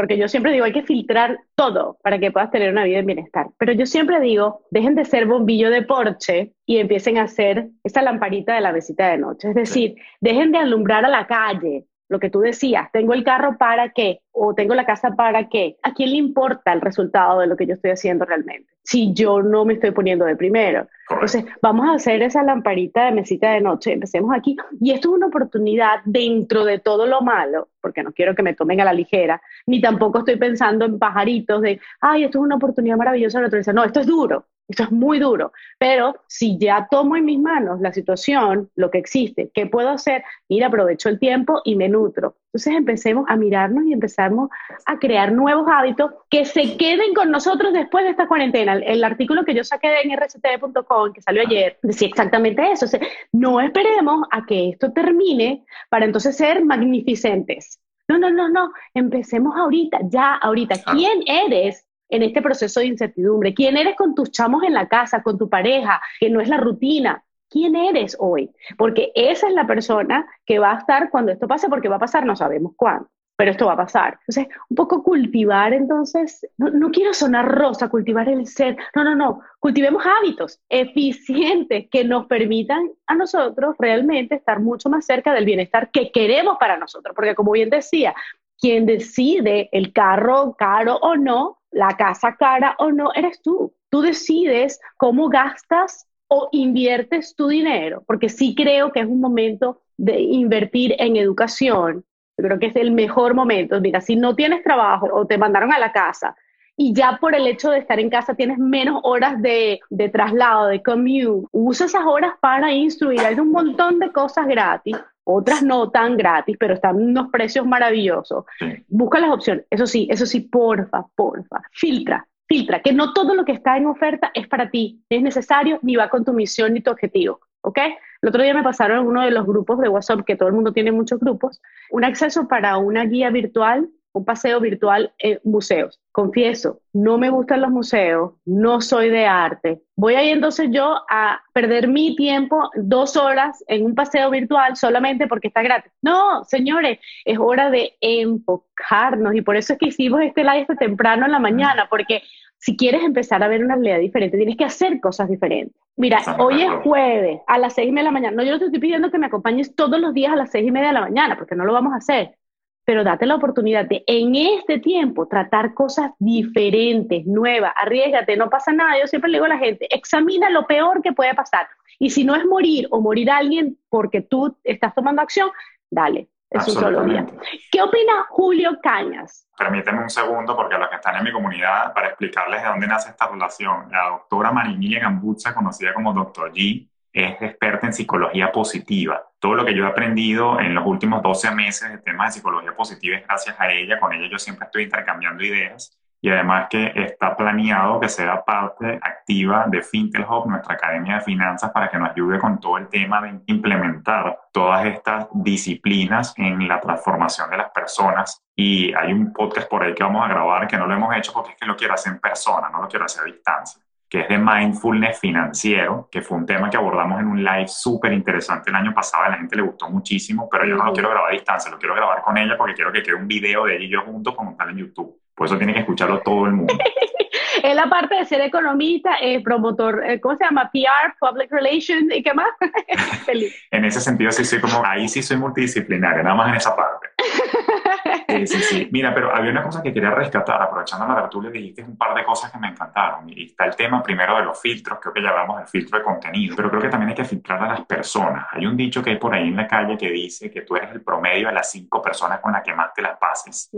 [0.00, 3.04] Porque yo siempre digo, hay que filtrar todo para que puedas tener una vida en
[3.04, 3.48] bienestar.
[3.58, 8.00] Pero yo siempre digo, dejen de ser bombillo de porche y empiecen a hacer esa
[8.00, 9.50] lamparita de la mesita de noche.
[9.50, 13.56] Es decir, dejen de alumbrar a la calle, lo que tú decías, tengo el carro
[13.56, 15.76] para qué o tengo la casa para qué.
[15.82, 18.68] ¿A quién le importa el resultado de lo que yo estoy haciendo realmente?
[18.82, 20.88] Si yo no me estoy poniendo de primero.
[21.08, 23.92] Entonces, vamos a hacer esa lamparita de mesita de noche.
[23.92, 24.56] Empecemos aquí.
[24.80, 28.54] Y esto es una oportunidad dentro de todo lo malo, porque no quiero que me
[28.54, 32.56] tomen a la ligera, ni tampoco estoy pensando en pajaritos de, ay, esto es una
[32.56, 34.46] oportunidad maravillosa de No, esto es duro.
[34.70, 38.98] Esto es muy duro, pero si ya tomo en mis manos la situación, lo que
[38.98, 40.22] existe, ¿qué puedo hacer?
[40.48, 42.36] Mira, aprovecho el tiempo y me nutro.
[42.46, 44.48] Entonces empecemos a mirarnos y empezamos
[44.86, 48.74] a crear nuevos hábitos que se queden con nosotros después de esta cuarentena.
[48.74, 52.86] El, artículo que yo saqué en rct.com, que salió ayer, decía exactamente eso.
[53.32, 57.80] no esperemos a que esto termine para entonces ser magnificentes.
[58.06, 58.72] No, no, no, no.
[58.94, 60.76] Empecemos ahorita, ya, ahorita.
[60.92, 63.54] ¿Quién eres en este proceso de incertidumbre?
[63.54, 66.58] ¿Quién eres con tus chamos en la casa, con tu pareja, que no es la
[66.58, 67.24] rutina?
[67.50, 68.50] ¿Quién eres hoy?
[68.78, 72.00] Porque esa es la persona que va a estar cuando esto pase, porque va a
[72.00, 74.18] pasar, no sabemos cuándo, pero esto va a pasar.
[74.20, 79.40] Entonces, un poco cultivar entonces, no, quiero sonar rosa, cultivar el ser, no, no, no,
[79.58, 85.90] cultivemos hábitos eficientes que nos permitan a nosotros realmente estar mucho más cerca del bienestar
[85.90, 88.14] que queremos para nosotros, porque como bien decía,
[88.58, 93.74] quien decide el carro caro o no, la casa cara o no, eres tú.
[93.90, 99.82] Tú decides cómo gastas o inviertes tu dinero, porque sí creo que es un momento
[99.96, 102.04] de invertir en educación.
[102.38, 103.80] Yo creo que es el mejor momento.
[103.80, 106.36] Mira, si no tienes trabajo o te mandaron a la casa
[106.76, 110.68] y ya por el hecho de estar en casa tienes menos horas de, de traslado,
[110.68, 113.20] de commute, usa esas horas para instruir.
[113.20, 114.96] Hay un montón de cosas gratis
[115.32, 118.44] otras no tan gratis, pero están unos precios maravillosos.
[118.88, 119.64] Busca las opciones.
[119.70, 121.62] Eso sí, eso sí, porfa, porfa.
[121.72, 125.78] Filtra, filtra, que no todo lo que está en oferta es para ti, es necesario,
[125.82, 127.40] ni va con tu misión ni tu objetivo.
[127.62, 127.78] ¿Ok?
[128.22, 130.54] El otro día me pasaron en uno de los grupos de WhatsApp, que todo el
[130.54, 136.00] mundo tiene muchos grupos, un acceso para una guía virtual un paseo virtual en museos.
[136.12, 139.80] Confieso, no me gustan los museos, no soy de arte.
[139.96, 145.28] Voy ahí entonces yo a perder mi tiempo dos horas en un paseo virtual solamente
[145.28, 145.92] porque está gratis.
[146.02, 150.76] No, señores, es hora de enfocarnos y por eso es que hicimos este live este
[150.76, 152.22] temprano en la mañana, porque
[152.58, 155.80] si quieres empezar a ver una realidad diferente, tienes que hacer cosas diferentes.
[155.96, 158.36] Mira, hoy es jueves a las seis y media de la mañana.
[158.36, 160.66] No, yo no te estoy pidiendo que me acompañes todos los días a las seis
[160.66, 162.36] y media de la mañana, porque no lo vamos a hacer
[162.84, 168.72] pero date la oportunidad de en este tiempo tratar cosas diferentes, nuevas, arriesgate, no pasa
[168.72, 168.98] nada.
[169.00, 171.68] Yo siempre le digo a la gente, examina lo peor que puede pasar.
[171.98, 175.50] Y si no es morir o morir alguien porque tú estás tomando acción,
[175.90, 177.26] dale, es un solo día.
[177.70, 179.46] ¿Qué opina Julio Cañas?
[179.56, 182.88] Permíteme un segundo, porque a los que están en mi comunidad, para explicarles de dónde
[182.88, 183.88] nace esta relación.
[183.90, 189.22] La doctora Marinilla Gambucha, conocida como Doctor G, es experta en psicología positiva.
[189.38, 192.74] Todo lo que yo he aprendido en los últimos 12 meses de temas de psicología
[192.74, 193.98] positiva es gracias a ella.
[193.98, 198.98] Con ella yo siempre estoy intercambiando ideas y además que está planeado que sea parte
[199.02, 202.88] activa de Fintel Hub, nuestra academia de finanzas, para que nos ayude con todo el
[202.88, 208.42] tema de implementar todas estas disciplinas en la transformación de las personas.
[208.54, 211.32] Y hay un podcast por ahí que vamos a grabar que no lo hemos hecho
[211.32, 214.22] porque es que lo quiero hacer en persona, no lo quiero hacer a distancia que
[214.22, 218.68] es de mindfulness financiero, que fue un tema que abordamos en un live súper interesante
[218.68, 221.30] el año pasado, a la gente le gustó muchísimo, pero yo no lo quiero grabar
[221.30, 223.84] a distancia, lo quiero grabar con ella porque quiero que quede un video de ella
[223.84, 225.16] y yo juntos como tal en YouTube.
[225.32, 226.74] Por eso tiene que escucharlo todo el mundo.
[227.62, 230.70] Él, aparte de ser economista, es promotor, eh, ¿cómo se llama?
[230.72, 232.48] PR, Public Relations, ¿y qué más?
[233.70, 237.08] en ese sentido, sí soy como, ahí sí soy multidisciplinario, nada más en esa parte.
[238.30, 238.88] Sí, sí, sí.
[238.92, 242.24] Mira, pero había una cosa que quería rescatar, aprovechando la tertulia, dijiste un par de
[242.24, 243.28] cosas que me encantaron.
[243.28, 246.04] Y está el tema primero de los filtros, creo que ya hablamos del filtro de
[246.04, 248.46] contenido, pero creo que también hay que filtrar a las personas.
[248.52, 250.90] Hay un dicho que hay por ahí en la calle que dice que tú eres
[250.92, 253.70] el promedio de las cinco personas con las que más te las pases.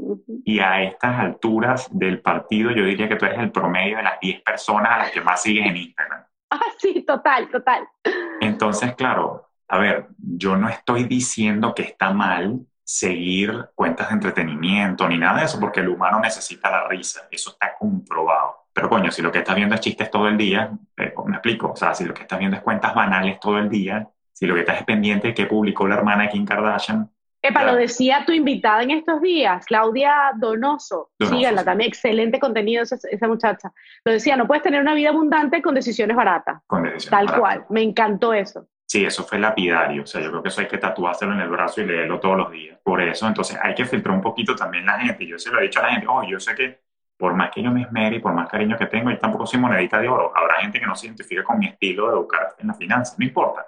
[0.45, 4.21] Y a estas alturas del partido, yo diría que tú eres el promedio de las
[4.21, 6.23] diez personas a las que más sigues en Instagram.
[6.55, 7.89] Ah, sí, total, total.
[8.43, 12.61] Entonces, claro, a ver, yo no estoy diciendo que está mal
[12.93, 17.53] seguir cuentas de entretenimiento ni nada de eso, porque el humano necesita la risa, eso
[17.53, 18.67] está comprobado.
[18.71, 21.73] Pero coño, si lo que estás viendo es chistes todo el día, eh, me explico,
[21.73, 24.53] o sea, si lo que estás viendo es cuentas banales todo el día, si lo
[24.53, 27.11] que estás es pendiente de que publicó la hermana de Kim Kardashian.
[27.41, 31.13] Epa, lo decía tu invitada en estos días, Claudia Donoso.
[31.19, 31.65] Donoso, Síganla sí.
[31.65, 33.73] también, excelente contenido esa, esa muchacha.
[34.05, 36.61] Lo decía, no puedes tener una vida abundante con decisiones baratas.
[36.67, 37.41] Con decisiones Tal baratas.
[37.41, 38.69] cual, me encantó eso.
[38.93, 40.03] Sí, eso fue lapidario.
[40.03, 42.37] O sea, yo creo que eso hay que tatuárselo en el brazo y leerlo todos
[42.37, 42.79] los días.
[42.85, 45.27] Por eso, entonces, hay que filtrar un poquito también la gente.
[45.27, 46.83] Yo se lo he dicho a la gente, oh, yo sé que
[47.17, 49.61] por más que yo me esmere y por más cariño que tengo, yo tampoco soy
[49.61, 50.31] monedita de oro.
[50.37, 53.15] Habrá gente que no se identifica con mi estilo de educar en la finanza.
[53.17, 53.67] No importa.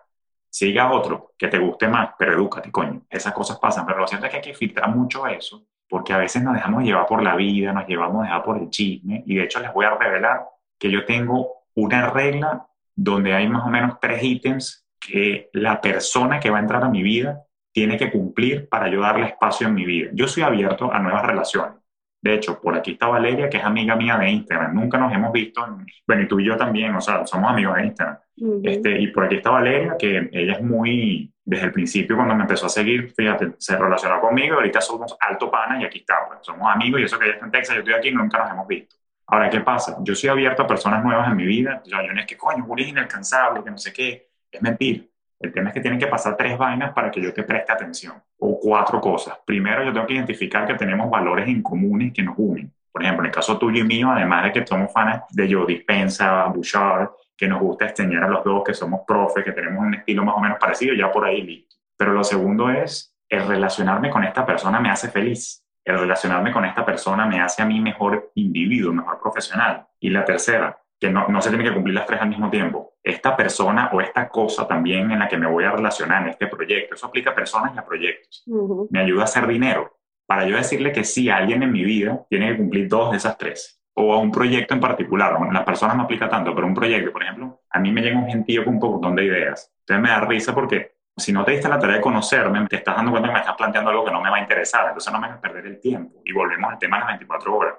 [0.50, 3.06] Siga otro que te guste más, pero edúcate, coño.
[3.08, 3.86] Esas cosas pasan.
[3.86, 6.84] Pero lo cierto es que hay que filtrar mucho eso, porque a veces nos dejamos
[6.84, 9.24] llevar por la vida, nos llevamos dejar por el chisme.
[9.24, 10.44] Y de hecho, les voy a revelar
[10.78, 16.40] que yo tengo una regla donde hay más o menos tres ítems que la persona
[16.40, 19.74] que va a entrar a mi vida tiene que cumplir para yo darle espacio en
[19.74, 20.10] mi vida.
[20.12, 21.74] Yo soy abierto a nuevas relaciones.
[22.22, 24.74] De hecho, por aquí está Valeria, que es amiga mía de Instagram.
[24.74, 25.62] Nunca nos hemos visto.
[26.06, 28.18] Bueno, y tú y yo también, o sea, somos amigos de Instagram.
[28.36, 28.62] Ujú.
[28.64, 32.42] Este, y por aquí está Valeria, que ella es muy, desde el principio cuando me
[32.42, 36.38] empezó a seguir, fíjate, se relacionó conmigo, ahorita somos alto pana y aquí está, pues,
[36.42, 38.66] somos amigos y eso que ella está en Texas, yo estoy aquí, nunca nos hemos
[38.66, 38.96] visto.
[39.26, 39.98] Ahora, ¿qué pasa?
[40.00, 42.36] Yo soy abierto a personas nuevas en mi vida, o sea, yo no es que,
[42.36, 45.04] coño, Juli es inalcanzable, que no sé qué, es mentira.
[45.40, 48.14] El tema es que tienen que pasar tres vainas para que yo te preste atención,
[48.38, 49.38] o cuatro cosas.
[49.44, 52.72] Primero, yo tengo que identificar que tenemos valores en comunes que nos unen.
[52.90, 55.66] Por ejemplo, en el caso tuyo y mío, además de que somos fans de Joe
[55.66, 59.94] Dispensa, Bouchard, que nos gusta enseñar a los dos, que somos profes, que tenemos un
[59.94, 61.74] estilo más o menos parecido, ya por ahí listo.
[61.96, 65.64] Pero lo segundo es, el relacionarme con esta persona me hace feliz.
[65.84, 69.86] El relacionarme con esta persona me hace a mí mejor individuo, mejor profesional.
[70.00, 72.93] Y la tercera, que no, no se tiene que cumplir las tres al mismo tiempo.
[73.04, 76.46] Esta persona o esta cosa también en la que me voy a relacionar en este
[76.46, 78.44] proyecto, eso aplica a personas y a proyectos,
[78.90, 79.98] me ayuda a hacer dinero.
[80.26, 83.18] Para yo decirle que sí a alguien en mi vida, tiene que cumplir dos de
[83.18, 83.82] esas tres.
[83.96, 85.36] O a un proyecto en particular.
[85.36, 88.18] Bueno, las personas no aplica tanto, pero un proyecto, por ejemplo, a mí me llega
[88.18, 89.70] un gentío con un montón de ideas.
[89.80, 92.96] Entonces me da risa porque si no te diste la tarea de conocerme, te estás
[92.96, 94.86] dando cuenta que me estás planteando algo que no me va a interesar.
[94.88, 96.22] Entonces no me vas a perder el tiempo.
[96.24, 97.74] Y volvemos al tema de las 24 horas.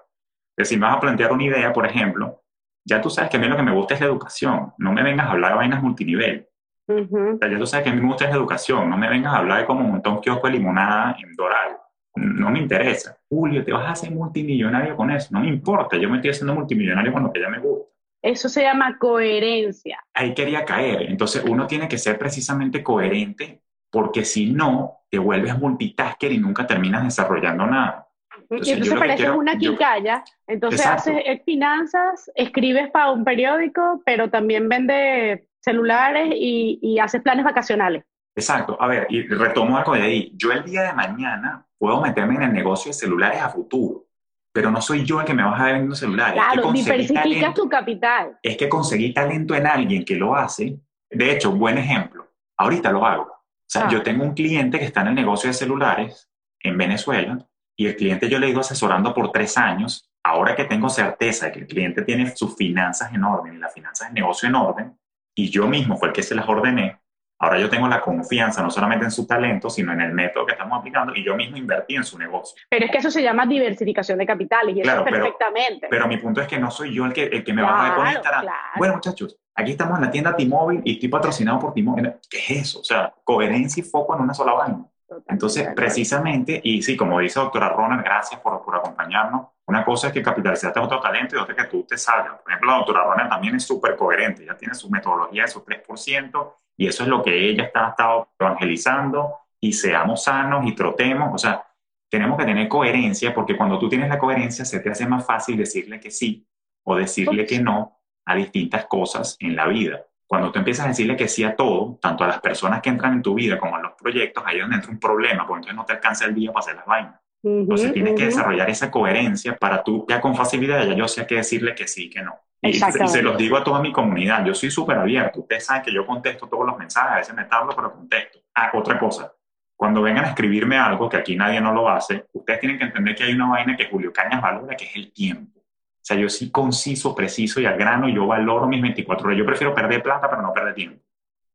[0.55, 2.44] Que si me vas a plantear una idea, por ejemplo,
[2.85, 4.73] ya tú sabes que a mí lo que me gusta es la educación.
[4.77, 6.47] No me vengas a hablar de vainas multinivel.
[6.87, 7.35] Ujú.
[7.35, 8.89] O sea, ya tú sabes que a mí me gusta es la educación.
[8.89, 11.77] No me vengas a hablar de cómo montar un kiosco de limonada en Doral.
[12.15, 13.17] No me interesa.
[13.27, 15.29] Julio, te vas a hacer multimillonario con eso.
[15.31, 15.97] No me importa.
[15.97, 17.89] Yo me estoy haciendo multimillonario con lo que ya me gusta.
[18.21, 19.99] Eso se llama coherencia.
[20.13, 21.03] Ahí quería caer.
[21.03, 26.67] Entonces uno tiene que ser precisamente coherente porque si no, te vuelves multitasker y nunca
[26.67, 28.04] terminas desarrollando nada.
[28.49, 30.23] Entonces, y yo entonces que pareces quiero- una yo- quicaya.
[30.47, 31.11] Entonces Exacto.
[31.11, 37.43] haces eh, finanzas, escribes para un periódico, pero también vende celulares y, y haces planes
[37.45, 38.03] vacacionales.
[38.35, 38.77] Exacto.
[38.81, 40.31] A ver, y retomo algo de ahí.
[40.35, 44.05] Yo el día de mañana puedo meterme en el negocio de celulares a futuro,
[44.53, 46.35] pero no soy yo el que me va a vendiendo celulares.
[46.41, 48.37] Es que Claro, diversificas talento- tu capital.
[48.43, 50.77] es que conseguí talento en alguien que lo hace.
[51.09, 52.27] De hecho, buen ejemplo,
[52.57, 53.23] ahorita lo hago.
[53.23, 53.89] O sea, Ah.
[53.89, 56.29] yo tengo un cliente que está en el negocio de celulares
[56.61, 57.39] en Venezuela
[57.77, 60.09] y el cliente yo le he ido asesorando por tres años.
[60.23, 63.73] Ahora que tengo certeza de que el cliente tiene sus finanzas en orden y las
[63.73, 64.97] finanzas del negocio en orden,
[65.35, 66.99] y yo mismo fue el que se las ordené,
[67.39, 70.53] ahora yo tengo la confianza no solamente en su talento, sino en el método que
[70.53, 72.55] estamos aplicando y yo mismo invertí en su negocio.
[72.69, 75.87] Pero es que eso se llama diversificación de capitales y Claro, eso pero- perfectamente.
[75.89, 77.83] Pero mi punto es que no soy yo el que, el que me va a
[77.83, 78.41] ver con Claro, Instagram.
[78.41, 78.57] claro.
[78.77, 82.15] Bueno, muchachos, aquí estamos en la tienda T-Mobile y estoy patrocinado por T-Mobile.
[82.29, 82.79] ¿Qué es eso?
[82.79, 84.85] O sea, coherencia y foco en una sola vaina.
[85.07, 89.47] Totalmente Entonces, precisamente, y sí, como dice doctora Ronald, gracias por, por acompañarnos.
[89.67, 92.41] Una cosa es que capitalizaste otro talento y otra es que tú te salgas.
[92.41, 94.43] Por ejemplo, la doctora Ronald también es súper coherente.
[94.43, 97.89] Ella tiene su metodología de su 3% y eso es lo que ella está, ha
[97.91, 101.33] estado evangelizando y seamos sanos y trotemos.
[101.33, 101.65] O sea,
[102.09, 105.57] tenemos que tener coherencia porque cuando tú tienes la coherencia se te hace más fácil
[105.57, 106.47] decirle que sí
[106.83, 110.05] o decirle que no a distintas cosas en la vida.
[110.27, 113.13] Cuando tú empiezas a decirle que sí a todo, tanto a las personas que entran
[113.13, 115.75] en tu vida como a los proyectos, ahí es donde entra un problema, porque entonces
[115.75, 117.19] no te alcanza el día para hacer las vainas.
[117.43, 118.31] Entonces tienes que ujú.
[118.31, 122.05] desarrollar esa coherencia para tú ya con facilidad ya yo sé que decirle que sí
[122.05, 122.33] y que no.
[122.59, 125.41] Y se, se los digo a toda mi comunidad, yo soy súper abierto.
[125.41, 128.39] Ustedes saben que yo contesto todos los mensajes, a veces me tardo, pero contesto.
[128.55, 129.31] Ah, otra cosa,
[129.75, 133.13] cuando vengan a escribirme algo, que aquí nadie no lo hace, ustedes tienen que entender
[133.13, 135.61] que hay una vaina que Julio Cañas valora, que es el tiempo.
[136.05, 139.39] O sea, yo sí conciso, preciso y al grano, yo valoro mis 24 horas.
[139.39, 141.01] Yo prefiero perder plata, pero no perder tiempo.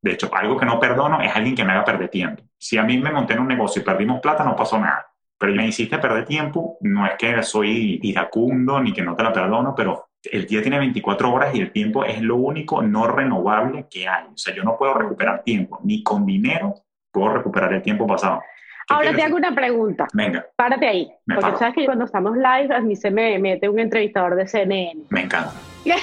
[0.03, 2.43] De hecho, algo que no perdono es alguien que me haga perder tiempo.
[2.59, 5.07] Si a mí me monté en un negocio y perdimos plata, no pasó nada.
[5.39, 9.33] Pero me hiciste perder tiempo, no es que soy iracundo ni que no te la
[9.33, 13.87] perdono, pero el día tiene 24 horas y el tiempo es lo único no renovable
[13.89, 14.25] que hay.
[14.35, 16.75] O sea, yo no puedo recuperar tiempo, ni con dinero
[17.13, 18.43] puedo recuperar el tiempo pasado.
[18.91, 20.09] Ahora te hago una pregunta.
[20.13, 20.45] Venga.
[20.57, 21.13] Párate ahí.
[21.27, 25.05] porque sabes que cuando estamos live, a mí se me mete un entrevistador de CNN.
[25.11, 25.53] Me encanta.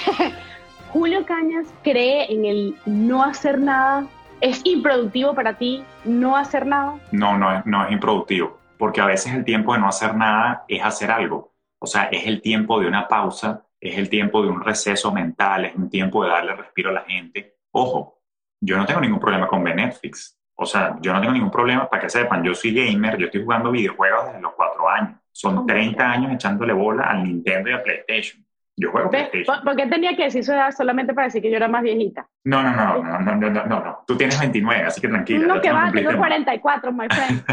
[0.92, 4.06] Julio Cañas cree en el no hacer nada.
[4.40, 6.94] ¿Es improductivo para ti no hacer nada?
[7.12, 8.58] No, no es, no es improductivo.
[8.78, 11.52] Porque a veces el tiempo de no hacer nada es hacer algo.
[11.80, 15.66] O sea, es el tiempo de una pausa, es el tiempo de un receso mental,
[15.66, 17.56] es un tiempo de darle respiro a la gente.
[17.72, 18.22] Ojo,
[18.60, 20.37] yo no tengo ningún problema con Netflix.
[20.60, 23.44] O sea, yo no tengo ningún problema, para que sepan, yo soy gamer, yo estoy
[23.44, 25.16] jugando videojuegos desde los cuatro años.
[25.30, 28.44] Son 30 años echándole bola al Nintendo y a PlayStation.
[28.76, 29.62] Yo juego PlayStation.
[29.62, 32.26] ¿Por qué tenía que decir su edad solamente para decir que yo era más viejita?
[32.42, 35.46] No, no, no, no, no, no, no, no, Tú tienes 29, así que tranquila.
[35.46, 37.44] No, que va, tengo 44, my friend.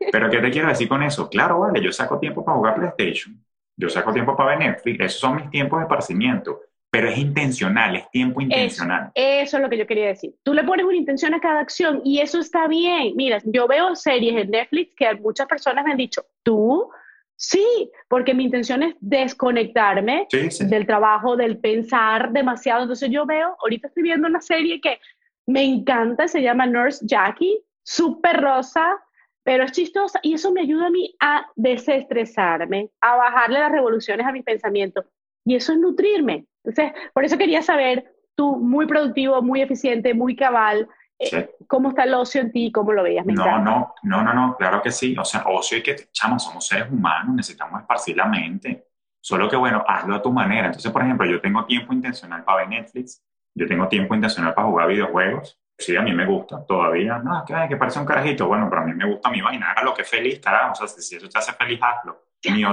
[0.12, 1.30] Pero ¿qué te quiero decir con eso?
[1.30, 3.40] Claro, vale, yo saco tiempo para jugar PlayStation,
[3.76, 7.96] yo saco tiempo para ver Netflix, esos son mis tiempos de esparcimiento pero es intencional,
[7.96, 9.10] es tiempo intencional.
[9.14, 10.34] Eso, es lo que yo quería decir.
[10.42, 13.12] Tú le pones una intención a cada acción y eso está bien.
[13.14, 16.90] Mira, yo veo series en Netflix que muchas personas me han dicho, tú,
[17.36, 22.82] sí, porque mi intención es desconectarme del trabajo, del pensar demasiado.
[22.82, 24.98] Entonces yo veo, ahorita estoy viendo una serie que
[25.46, 28.98] me encanta, se llama Nurse Jackie, súper rosa,
[29.42, 34.26] pero es chistosa y eso me ayuda a mí a desestresarme, a bajarle las revoluciones
[34.26, 35.04] a mi pensamiento.
[35.48, 36.44] Y eso es nutrirme.
[36.62, 40.86] Entonces, por eso quería saber, tú muy productivo, muy eficiente, muy cabal,
[41.18, 42.70] eh, ¿cómo está el ocio en ti?
[42.70, 43.24] ¿Cómo lo veías?
[43.24, 45.16] no, no, no, no, no, claro que sí.
[45.18, 48.88] O sea, ocio y que, chamo, somos seres humanos, necesitamos esparcir la mente.
[49.22, 50.66] Solo que, bueno, hazlo a tu manera.
[50.66, 54.68] Entonces, por ejemplo, yo tengo tiempo intencional para ver Netflix, yo tengo tiempo intencional para
[54.68, 55.58] jugar videojuegos.
[55.78, 57.20] Sí, a mí me gusta todavía.
[57.20, 58.46] No, que, que parece un carajito.
[58.48, 59.70] Bueno, pero a mí me gusta mi vaina.
[59.70, 60.72] Haga lo que feliz, carajo.
[60.72, 62.26] O sea, si eso te hace feliz, hazlo.
[62.44, 62.64] Mi,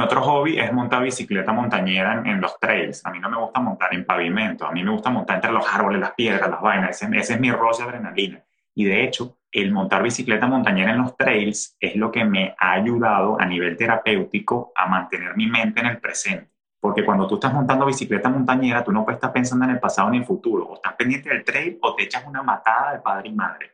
[0.00, 3.04] otro hobby es montar bicicleta montañera en, los trails.
[3.06, 5.66] A mí no me gusta montar en pavimento, a mí me gusta montar entre los
[5.72, 7.02] árboles, las piedras, las vainas.
[7.02, 8.44] Ese, es mi roce de adrenalina.
[8.74, 12.72] Y de hecho, el montar bicicleta montañera en los trails es lo que me ha
[12.72, 16.50] ayudado a nivel terapéutico a mantener mi mente en el presente.
[16.78, 20.10] Porque cuando tú estás montando bicicleta montañera, tú no puedes estar pensando en el pasado
[20.10, 20.66] ni en el futuro.
[20.66, 23.70] O estás pendiente del trail o te echas una matada de padre y madre.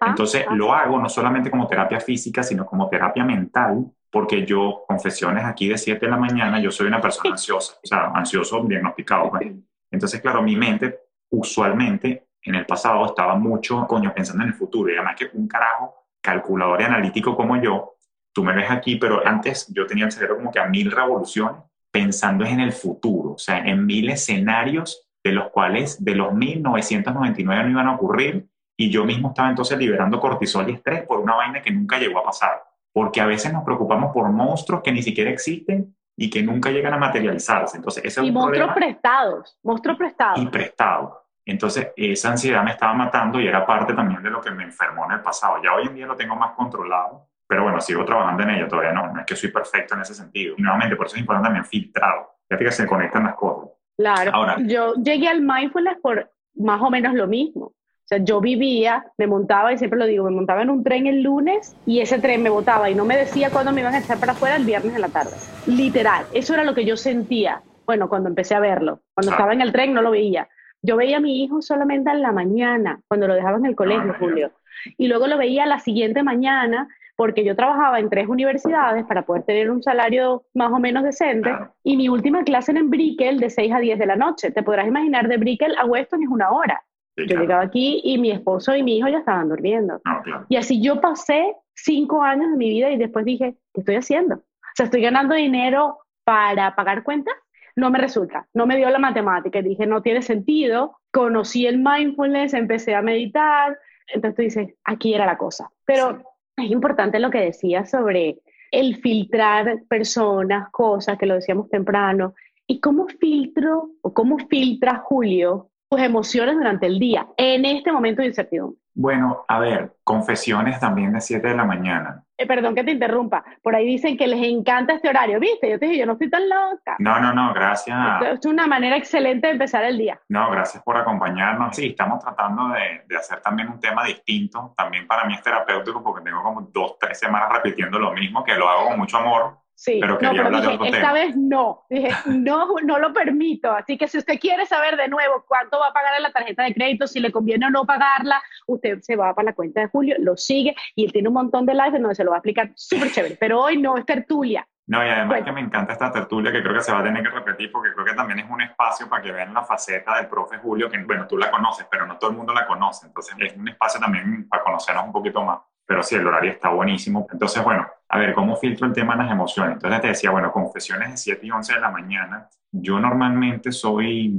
[0.00, 5.44] Entonces lo hago no solamente como terapia física, sino como terapia mental, porque yo, confesiones
[5.44, 9.30] aquí de 7 de la mañana, yo soy una persona ansiosa, o sea, ansioso diagnosticado.
[9.30, 9.52] Pues.
[9.90, 14.90] Entonces, claro, mi mente usualmente en el pasado estaba mucho, coño, pensando en el futuro,
[14.90, 17.96] y además que un carajo calculador y analítico como yo,
[18.32, 21.62] tú me ves aquí, pero antes yo tenía el cerebro como que a mil revoluciones
[21.90, 27.64] pensando en el futuro, o sea, en mil escenarios de los cuales de los 1999
[27.64, 31.34] no iban a ocurrir y yo mismo estaba entonces liberando cortisol y estrés por una
[31.34, 32.62] vaina que nunca llegó a pasar.
[32.98, 36.94] Porque a veces nos preocupamos por monstruos que ni siquiera existen y que nunca llegan
[36.94, 37.76] a materializarse.
[37.76, 40.40] Entonces, ese y monstruos prestados, monstruos prestados.
[40.40, 41.12] Y prestados.
[41.46, 45.04] Entonces, esa ansiedad me estaba matando y era parte también de lo que me enfermó
[45.04, 45.62] en el pasado.
[45.62, 48.92] Ya hoy en día lo tengo más controlado, pero bueno, sigo trabajando en ello todavía.
[48.92, 50.56] No, no es que soy perfecto en ese sentido.
[50.58, 52.32] Y nuevamente, por eso es importante también filtrado.
[52.48, 53.70] Fíjate que se conectan las cosas.
[53.96, 54.32] Claro.
[54.34, 57.74] Ahora, yo llegué al mindfulness por más o menos lo mismo.
[58.08, 61.06] O sea, yo vivía, me montaba, y siempre lo digo, me montaba en un tren
[61.06, 63.98] el lunes y ese tren me botaba y no me decía cuándo me iban a
[63.98, 65.32] echar para afuera el viernes en la tarde.
[65.66, 67.60] Literal, eso era lo que yo sentía.
[67.84, 70.48] Bueno, cuando empecé a verlo, cuando estaba en el tren no lo veía.
[70.80, 74.14] Yo veía a mi hijo solamente en la mañana, cuando lo dejaba en el colegio,
[74.18, 74.52] Julio.
[74.96, 79.42] Y luego lo veía la siguiente mañana, porque yo trabajaba en tres universidades para poder
[79.42, 81.50] tener un salario más o menos decente.
[81.84, 84.50] Y mi última clase era en Brickell de 6 a 10 de la noche.
[84.50, 86.82] Te podrás imaginar, de Brickell a Weston es una hora
[87.26, 90.00] yo llegaba aquí y mi esposo y mi hijo ya estaban durmiendo.
[90.04, 93.96] Ah, y así yo pasé cinco años de mi vida y después dije, ¿qué estoy
[93.96, 94.36] haciendo?
[94.36, 97.34] O sea, estoy ganando dinero para pagar cuentas.
[97.76, 99.62] No me resulta, no me dio la matemática.
[99.62, 100.98] Dije, no tiene sentido.
[101.12, 103.78] Conocí el mindfulness, empecé a meditar.
[104.08, 105.70] Entonces tú dices, aquí era la cosa.
[105.84, 106.22] Pero
[106.56, 112.34] es importante lo que decías sobre el filtrar personas, cosas, que lo decíamos temprano.
[112.66, 118.22] ¿Y cómo filtro o cómo filtra Julio tus emociones durante el día, en este momento
[118.22, 118.78] de incertidumbre?
[118.94, 122.24] Bueno, a ver, confesiones también de 7 de la mañana.
[122.36, 125.70] Eh, perdón que te interrumpa, por ahí dicen que les encanta este horario, ¿viste?
[125.70, 126.96] Yo te dije, yo no estoy tan loca.
[126.98, 127.96] No, no, no, gracias.
[128.22, 130.20] Es una manera excelente de empezar el día.
[130.28, 131.76] No, gracias por acompañarnos.
[131.76, 134.74] Sí, estamos tratando de, de hacer también un tema distinto.
[134.76, 138.54] También para mí es terapéutico porque tengo como dos, tres semanas repitiendo lo mismo, que
[138.56, 141.86] lo hago con mucho amor Sí, pero no, pero dije, esta vez no.
[141.88, 143.70] Dije, no, no lo permito.
[143.70, 146.64] Así que si usted quiere saber de nuevo cuánto va a pagar en la tarjeta
[146.64, 149.86] de crédito, si le conviene o no pagarla, usted se va para la cuenta de
[149.86, 152.40] Julio, lo sigue y él tiene un montón de lives donde se lo va a
[152.40, 153.36] explicar súper chévere.
[153.38, 154.66] Pero hoy no, es tertulia.
[154.88, 157.22] No, y además que me encanta esta tertulia que creo que se va a tener
[157.22, 160.26] que repetir porque creo que también es un espacio para que vean la faceta del
[160.26, 163.06] profe Julio, que bueno, tú la conoces, pero no todo el mundo la conoce.
[163.06, 166.68] Entonces es un espacio también para conocernos un poquito más pero sí, el horario está
[166.68, 167.26] buenísimo.
[167.32, 169.72] Entonces, bueno, a ver, ¿cómo filtro el tema de las emociones?
[169.72, 172.46] Entonces te decía, bueno, confesiones de 7 y 11 de la mañana.
[172.70, 174.36] Yo normalmente soy,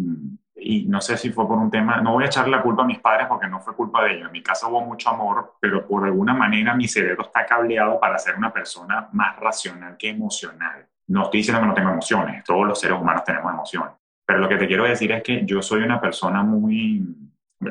[0.55, 2.85] y no sé si fue por un tema, no voy a echarle la culpa a
[2.85, 4.27] mis padres porque no fue culpa de ellos.
[4.27, 8.19] En mi casa hubo mucho amor, pero por alguna manera mi cerebro está cableado para
[8.19, 10.85] ser una persona más racional que emocional.
[11.07, 13.93] No estoy diciendo que no tengo emociones, todos los seres humanos tenemos emociones.
[14.23, 17.03] Pero lo que te quiero decir es que yo soy una persona muy,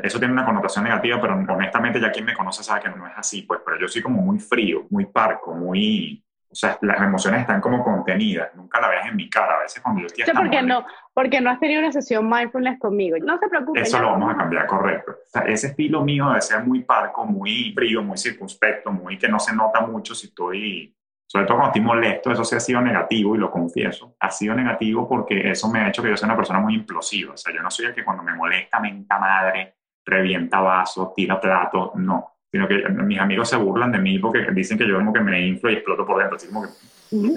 [0.02, 3.14] eso tiene una connotación negativa, pero honestamente ya quien me conoce sabe que no es
[3.16, 7.40] así, pues, pero yo soy como muy frío, muy parco, muy, o sea, las emociones
[7.40, 10.24] están como contenidas, nunca la ves en mi cara, a veces cuando yo estoy...
[10.24, 10.84] Sí, porque no,
[11.14, 13.80] porque no has tenido una sesión mindfulness conmigo, no se preocupe.
[13.80, 15.12] Eso lo vamos a cambiar, correcto.
[15.12, 19.28] O sea, ese estilo mío de ser muy parco, muy frío, muy circunspecto, muy que
[19.28, 20.94] no se nota mucho si estoy...
[21.30, 24.16] Sobre todo cuando estoy molesto, eso sí ha sido negativo y lo confieso.
[24.18, 27.34] Ha sido negativo porque eso me ha hecho que yo sea una persona muy implosiva.
[27.34, 29.74] O sea, yo no soy el que cuando me molesta, me madre,
[30.08, 32.32] revienta vasos, tira platos, no.
[32.50, 35.46] Sino que mis amigos se burlan de mí porque dicen que yo como que me
[35.46, 36.64] inflo y exploto por dentro, así como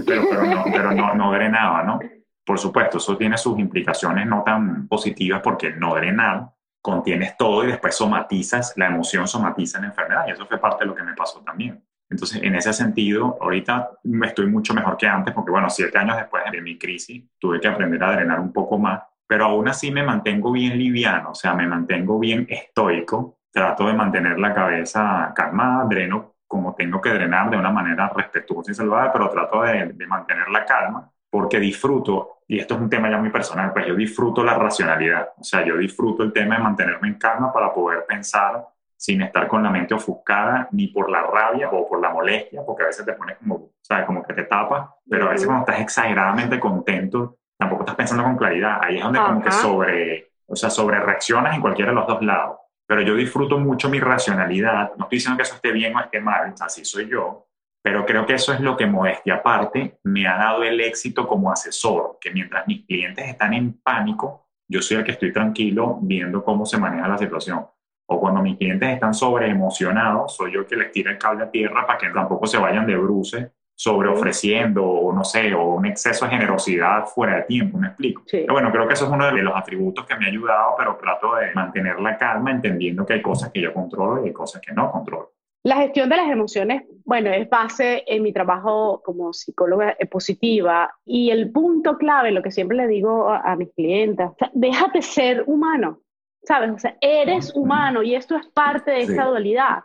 [0.05, 1.99] pero, pero, no, pero no, no drenaba, ¿no?
[2.45, 6.49] Por supuesto, eso tiene sus implicaciones no tan positivas porque no drenar,
[6.81, 10.83] contienes todo y después somatizas, la emoción somatiza en la enfermedad y eso fue parte
[10.83, 11.83] de lo que me pasó también.
[12.09, 13.91] Entonces, en ese sentido, ahorita
[14.23, 17.69] estoy mucho mejor que antes porque, bueno, siete años después de mi crisis, tuve que
[17.69, 19.01] aprender a drenar un poco más
[19.31, 23.93] pero aún así me mantengo bien liviano, o sea, me mantengo bien estoico, trato de
[23.93, 29.09] mantener la cabeza calmada, dreno como tengo que drenar de una manera respetuosa y salvada,
[29.13, 33.19] pero trato de, de mantener la calma porque disfruto, y esto es un tema ya
[33.19, 37.07] muy personal, pues yo disfruto la racionalidad, o sea, yo disfruto el tema de mantenerme
[37.07, 38.67] en calma para poder pensar
[38.97, 42.83] sin estar con la mente ofuscada ni por la rabia o por la molestia, porque
[42.83, 44.05] a veces te pones como, ¿sabes?
[44.05, 48.37] Como que te tapa, pero a veces cuando estás exageradamente contento, tampoco estás pensando con
[48.37, 48.79] claridad.
[48.81, 52.19] Ahí es donde como que sobre, o sea, sobre reaccionas en cualquiera de los dos
[52.23, 52.57] lados.
[52.87, 54.93] Pero yo disfruto mucho mi racionalidad.
[54.97, 57.45] No estoy diciendo que eso esté bien o esté mal, así soy yo.
[57.83, 61.51] Pero creo que eso es lo que modestia aparte me ha dado el éxito como
[61.51, 66.43] asesor, que mientras mis clientes están en pánico, yo soy el que estoy tranquilo viendo
[66.43, 67.67] cómo se maneja la situación.
[68.07, 71.43] O cuando mis clientes están sobre emocionados, soy yo el que les tira el cable
[71.43, 73.51] a tierra para que tampoco se vayan de bruces
[73.81, 78.21] sobre ofreciendo, o no sé, o un exceso de generosidad fuera de tiempo, ¿me explico?
[78.29, 80.99] Pero bueno, creo que eso es uno de los atributos que me ha ayudado, pero
[81.01, 84.61] trato de mantener la calma entendiendo que hay cosas que yo controlo y hay cosas
[84.61, 85.31] que no controlo.
[85.63, 91.31] La gestión de las emociones, bueno, es base en mi trabajo como psicóloga positiva y
[91.31, 96.01] el punto clave, lo que siempre le digo a, mis clientes, déjate ser humano,
[96.43, 96.69] ¿sabes?
[96.69, 99.79] O sea, eres humano y esto es parte de esa dualidad.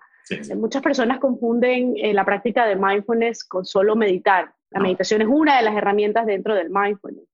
[0.57, 4.53] Muchas personas confunden eh, la práctica de mindfulness con solo meditar.
[4.70, 7.24] La meditación es una de las herramientas dentro del mindfulness.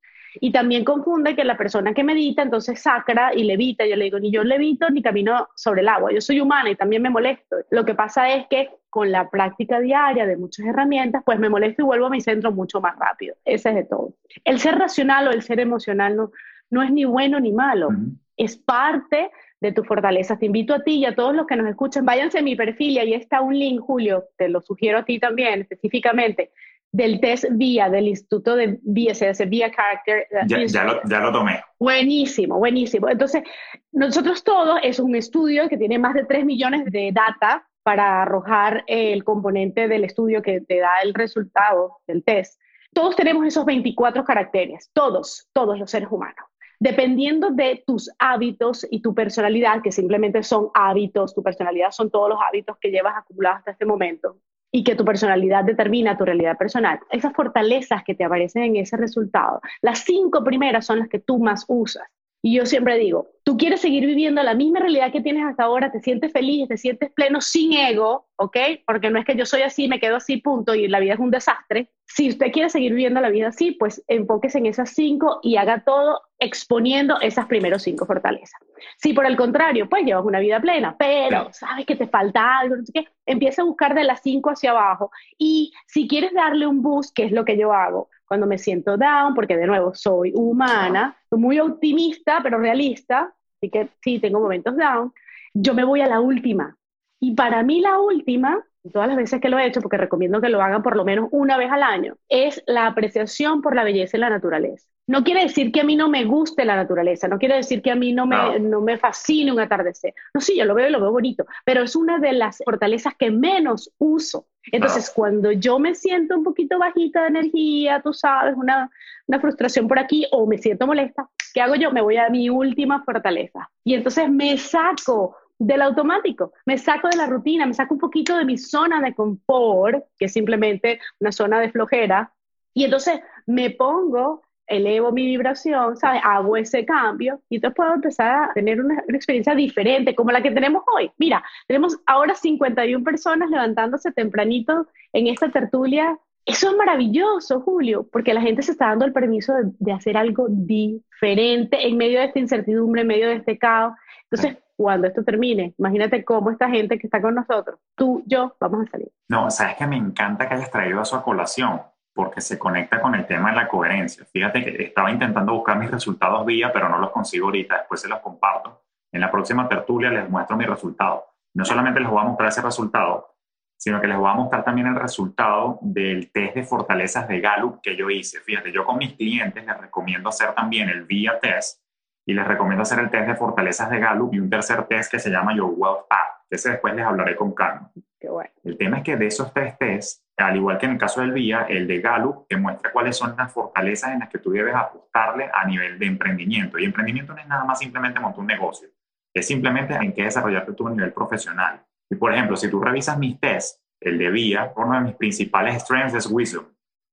[0.40, 3.84] Y también confunde que la persona que medita entonces sacra y levita.
[3.86, 6.10] Yo le digo, ni yo levito ni camino sobre el agua.
[6.12, 7.56] Yo soy humana y también me molesto.
[7.70, 11.82] Lo que pasa es que con la práctica diaria de muchas herramientas, pues me molesto
[11.82, 13.36] y vuelvo a mi centro mucho más rápido.
[13.44, 14.14] Ese es de todo.
[14.44, 16.30] El ser racional o el ser emocional no,
[16.70, 17.90] no es ni bueno ni malo.
[18.36, 19.30] Es parte
[19.62, 20.38] de tus fortalezas.
[20.40, 22.90] Te invito a ti y a todos los que nos escuchan, váyanse a mi perfil
[22.90, 26.50] y ahí está un link, Julio, te lo sugiero a ti también específicamente,
[26.90, 30.26] del test VIA, del Instituto de VIA, se hace VIA Character.
[30.48, 31.62] Ya, lo, ya, lo, tomé.
[31.78, 33.08] Buenísimo, buenísimo.
[33.08, 33.44] Entonces,
[33.92, 38.82] nosotros todos, es un estudio que tiene más de 3 millones de data para arrojar
[38.88, 42.60] el componente del estudio que te da el resultado del test.
[42.92, 46.51] Todos tenemos esos 24 caracteres, todos, todos los seres humanos
[46.82, 52.30] dependiendo de tus hábitos y tu personalidad, que simplemente son hábitos, tu personalidad son todos
[52.30, 54.38] los hábitos que llevas acumulados hasta este momento
[54.72, 56.98] y que tu personalidad determina tu realidad personal.
[57.12, 61.38] Esas fortalezas que te aparecen en ese resultado, las cinco primeras son las que tú
[61.38, 62.08] más usas.
[62.44, 65.92] Y yo siempre digo, tú quieres seguir viviendo la misma realidad que tienes hasta ahora,
[65.92, 68.56] te sientes feliz, te sientes pleno sin ego, ¿ok?
[68.86, 71.20] Porque no es que yo soy así, me quedo así, punto, y la vida es
[71.20, 71.90] un desastre.
[72.04, 75.84] Si usted quiere seguir viviendo la vida así, pues enfóquese en esas cinco y haga
[75.84, 78.60] todo exponiendo esas primeros cinco fortalezas.
[78.98, 82.76] Si por el contrario, pues llevas una vida plena, pero sabes que te falta algo,
[82.76, 85.10] no sé qué, empieza a buscar de las cinco hacia abajo.
[85.38, 88.96] Y si quieres darle un boost, que es lo que yo hago, cuando me siento
[88.96, 94.76] down, porque de nuevo soy humana, muy optimista, pero realista, así que sí, tengo momentos
[94.76, 95.12] down,
[95.54, 96.76] yo me voy a la última.
[97.22, 100.48] Y para mí la última, todas las veces que lo he hecho, porque recomiendo que
[100.48, 104.16] lo hagan por lo menos una vez al año, es la apreciación por la belleza
[104.16, 104.88] y la naturaleza.
[105.06, 107.92] No quiere decir que a mí no me guste la naturaleza, no quiere decir que
[107.92, 108.80] a mí no me, no.
[108.80, 110.14] me fascine un atardecer.
[110.34, 113.14] No, sí, yo lo veo y lo veo bonito, pero es una de las fortalezas
[113.16, 114.48] que menos uso.
[114.72, 118.90] Entonces, cuando yo me siento un poquito bajita de energía, tú sabes, una,
[119.28, 121.92] una frustración por aquí o me siento molesta, ¿qué hago yo?
[121.92, 123.70] Me voy a mi última fortaleza.
[123.84, 128.36] Y entonces me saco del automático, me saco de la rutina, me saco un poquito
[128.36, 132.32] de mi zona de confort, que es simplemente una zona de flojera,
[132.74, 136.22] y entonces me pongo, elevo mi vibración, ¿sabes?
[136.24, 140.50] Hago ese cambio y entonces puedo empezar a tener una, experiencia diferente como la que
[140.50, 141.10] tenemos hoy.
[141.18, 148.34] Mira, tenemos ahora 51 personas levantándose tempranito en esta tertulia eso es maravilloso, Julio, porque
[148.34, 152.26] la gente se está dando el permiso de, de, hacer algo diferente en medio de
[152.26, 153.94] esta incertidumbre, en medio de este caos.
[154.24, 158.88] Entonces, cuando esto termine, imagínate cómo esta gente que está con nosotros, tú, yo, vamos
[158.88, 159.12] a salir.
[159.28, 161.80] No, sabes que me encanta que hayas traído eso a colación,
[162.12, 164.24] porque se conecta con el tema de la coherencia.
[164.24, 168.08] Fíjate que estaba intentando buscar mis resultados vía, pero no los consigo ahorita, después se
[168.08, 168.82] los comparto.
[169.12, 171.26] En la próxima tertulia les muestro mi resultado.
[171.54, 173.36] No solamente les voy a mostrar ese resultado,
[173.76, 177.80] sino que les voy a mostrar también el resultado del test de fortalezas de Gallup
[177.80, 178.40] que yo hice.
[178.40, 181.81] Fíjate, yo con mis clientes les recomiendo hacer también el VIA test
[182.24, 185.18] y les recomiendo hacer el test de fortalezas de Gallup y un tercer test que
[185.18, 186.46] se llama Your Wealth Path.
[186.48, 187.90] Ese después les hablaré con calma.
[188.20, 188.50] Qué bueno.
[188.62, 191.32] El tema es que de esos tres tests, al igual que en el caso del
[191.32, 194.74] VIA, el de Gallup te muestra cuáles son las fortalezas en las que tú debes
[194.74, 196.78] apostarle a nivel de emprendimiento.
[196.78, 198.88] Y emprendimiento no es nada más simplemente montar un negocio,
[199.34, 201.82] es simplemente en qué desarrollarte tú a nivel profesional.
[202.08, 205.82] Y por ejemplo, si tú revisas mis tests, el de vía, uno de mis principales
[205.82, 206.66] strengths es wisdom,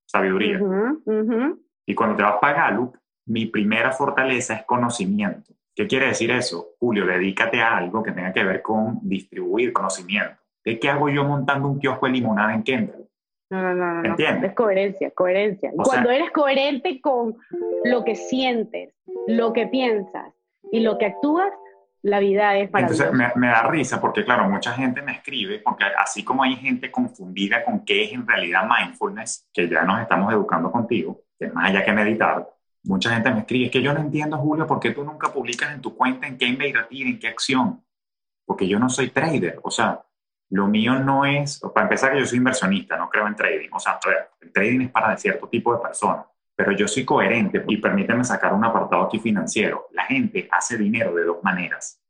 [0.06, 0.62] sabiduría.
[0.62, 1.60] Uh -huh, uh -huh.
[1.86, 2.96] Y cuando te vas para Gallup,
[3.30, 5.54] mi primera fortaleza es conocimiento.
[5.76, 6.70] ¿Qué quiere decir eso?
[6.80, 10.36] Julio, dedícate a algo que tenga que ver con distribuir conocimiento.
[10.66, 13.08] ¿De qué hago yo montando un kiosco de limonada en Kendall?
[13.52, 14.10] No, no, no, no.
[14.10, 14.50] ¿Entiendes?
[14.50, 15.72] Es coherencia, coherencia.
[15.78, 17.38] O Cuando sea- eres coherente con
[17.86, 18.94] lo que sientes,
[19.28, 20.34] lo que piensas
[20.72, 21.52] y lo que actúas,
[22.02, 23.06] la vida es maravillosa.
[23.10, 26.56] Entonces me, me da risa porque, claro, mucha gente me escribe, porque así como hay
[26.56, 31.46] gente confundida con qué es en realidad mindfulness, que ya nos estamos educando contigo, que
[31.46, 32.48] es más allá que meditar,
[32.84, 35.74] mucha gente me escribe, es que yo no entiendo, Julio, por qué tú nunca publicas
[35.74, 37.84] en tu cuenta en qué invertir, en qué acción.
[38.46, 40.04] Porque yo no soy trader, o sea,
[40.50, 43.80] lo mío no es, para empezar que yo soy inversionista, no creo en trading, o
[43.80, 44.00] sea,
[44.42, 46.26] el trading es para cierto tipo de personas,
[46.56, 49.88] pero yo soy coherente y permíteme sacar un apartado aquí financiero.
[49.92, 52.02] La gente hace dinero de dos maneras,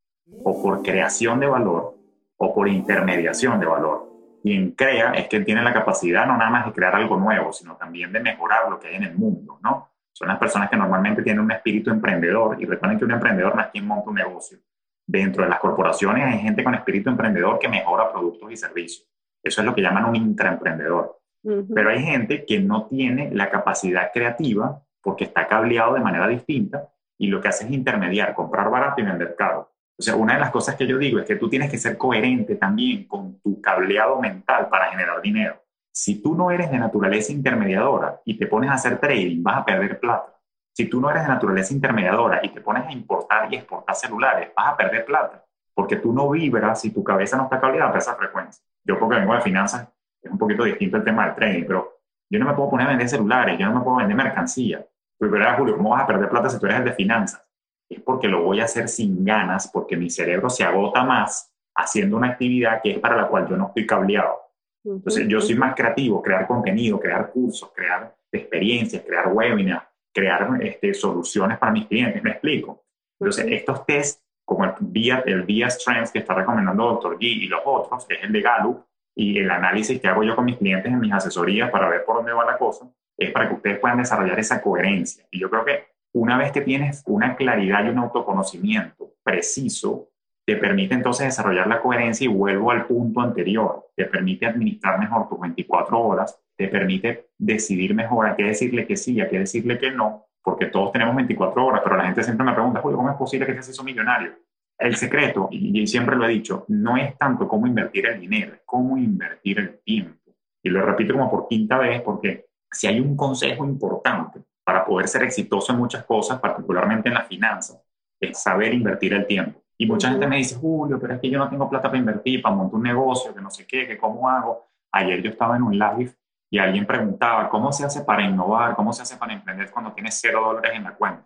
[0.44, 1.98] o por creación de valor
[2.38, 4.10] o por intermediación de valor.
[4.42, 7.76] Quien crea es que tiene la capacidad no nada más de crear algo nuevo, sino
[7.76, 9.90] también de mejorar lo que hay en el mundo, ¿no?
[10.14, 13.62] Son las personas que normalmente tienen un espíritu emprendedor y recuerden que un emprendedor no
[13.62, 14.60] es quien monta un negocio.
[15.08, 19.08] Dentro de las corporaciones hay gente con espíritu emprendedor que mejora productos y servicios.
[19.42, 21.20] Eso es lo que llaman un intraemprendedor.
[21.44, 21.74] Ujú.
[21.74, 26.90] Pero hay gente que no tiene la capacidad creativa porque está cableado de manera distinta
[27.18, 29.72] y lo que hace es intermediar, comprar barato y vender caro.
[29.98, 31.98] O sea, una de las cosas que yo digo es que tú tienes que ser
[31.98, 35.62] coherente también con tu cableado mental para generar dinero.
[35.92, 39.66] Si tú no eres de naturaleza intermediadora y te pones a hacer trading, vas a
[39.66, 40.40] perder plata.
[40.74, 44.50] Si tú no eres de naturaleza intermediadora y te pones a importar y exportar celulares,
[44.56, 45.44] vas a perder plata.
[45.74, 48.64] Porque tú no vibras si tu cabeza no está cableada a esa frecuencia.
[48.84, 49.90] Yo porque vengo de finanzas,
[50.22, 52.90] es un poquito distinto el tema del trading, pero yo no me puedo poner a
[52.92, 54.86] vender celulares, yo no me puedo vender mercancía.
[55.18, 55.76] Pues, ¿verdad, Julio?
[55.76, 57.44] ¿Cómo vas a perder plata si tú eres el de finanzas?
[57.90, 62.18] Es porque lo voy a hacer sin ganas, porque mi cerebro se agota más haciendo
[62.18, 64.49] una actividad que es para la cual yo no estoy cableado.
[64.84, 70.94] Entonces, yo soy más creativo, crear contenido, crear cursos, crear experiencias, crear webinars, crear este,
[70.94, 72.84] soluciones para mis clientes, me explico.
[73.20, 77.18] Entonces, estos tests, como el VIA, el VIA Strengths que está recomendando Dr.
[77.18, 80.36] G y los otros, que es el de Gallup, y el análisis que hago yo
[80.36, 83.50] con mis clientes en mis asesorías para ver por dónde va la cosa, es para
[83.50, 85.26] que ustedes puedan desarrollar esa coherencia.
[85.30, 90.09] Y yo creo que una vez que tienes una claridad y un autoconocimiento preciso,
[90.50, 95.30] te permite entonces desarrollar la coherencia y vuelvo al punto anterior, te permite administrar mejor
[95.30, 99.78] tus 24 horas, te permite decidir mejor a qué decirle que sí, a qué decirle
[99.78, 103.12] que no, porque todos tenemos 24 horas, pero la gente siempre me pregunta, Julio, ¿cómo
[103.12, 104.32] es posible que seas eso millonario?
[104.80, 108.62] el secreto, y, siempre lo he dicho, no es tanto cómo invertir el dinero, es
[108.66, 110.32] cómo invertir el tiempo.
[110.64, 115.08] Y lo repito como por quinta vez, porque si hay un consejo importante para poder
[115.08, 117.80] ser exitoso en muchas cosas, particularmente en las finanzas,
[118.20, 119.59] es saber invertir el tiempo.
[119.82, 122.42] Y mucha gente me dice, Julio, pero es que yo no tengo plata para invertir,
[122.42, 124.68] para montar un negocio, que no sé qué, que cómo hago.
[124.92, 126.14] Ayer yo estaba en un live
[126.50, 128.76] y alguien preguntaba, ¿cómo se hace para innovar?
[128.76, 131.26] ¿Cómo se hace para emprender cuando tienes cero dólares en la cuenta?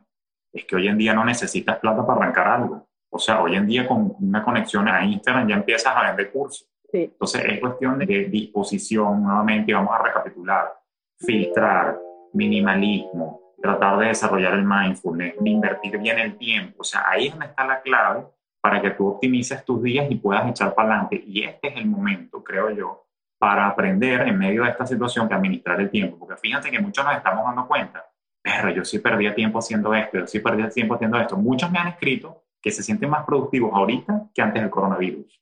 [0.51, 2.87] Es que hoy en día no necesitas plata para arrancar algo.
[3.09, 6.69] O sea, hoy en día con una conexión a Instagram ya empiezas a vender cursos.
[6.91, 10.75] Entonces es cuestión de disposición, nuevamente, vamos a recapitular,
[11.17, 11.99] filtrar,
[12.33, 16.81] minimalismo, tratar de desarrollar el mindfulness, invertir bien el tiempo.
[16.81, 18.25] O sea, ahí es donde está la clave
[18.63, 21.21] para que tú optimices tus días y puedas echar para adelante.
[21.27, 23.07] Y este es el momento, creo yo,
[23.37, 26.17] para aprender en medio de esta situación que administrar el tiempo.
[26.17, 28.05] Porque fíjense que muchos nos estamos dando cuenta,
[28.41, 31.35] pero yo sí perdía tiempo haciendo esto, yo sí perdía tiempo haciendo esto.
[31.35, 35.41] Muchos me han escrito que se sienten más productivos ahorita que antes del coronavirus.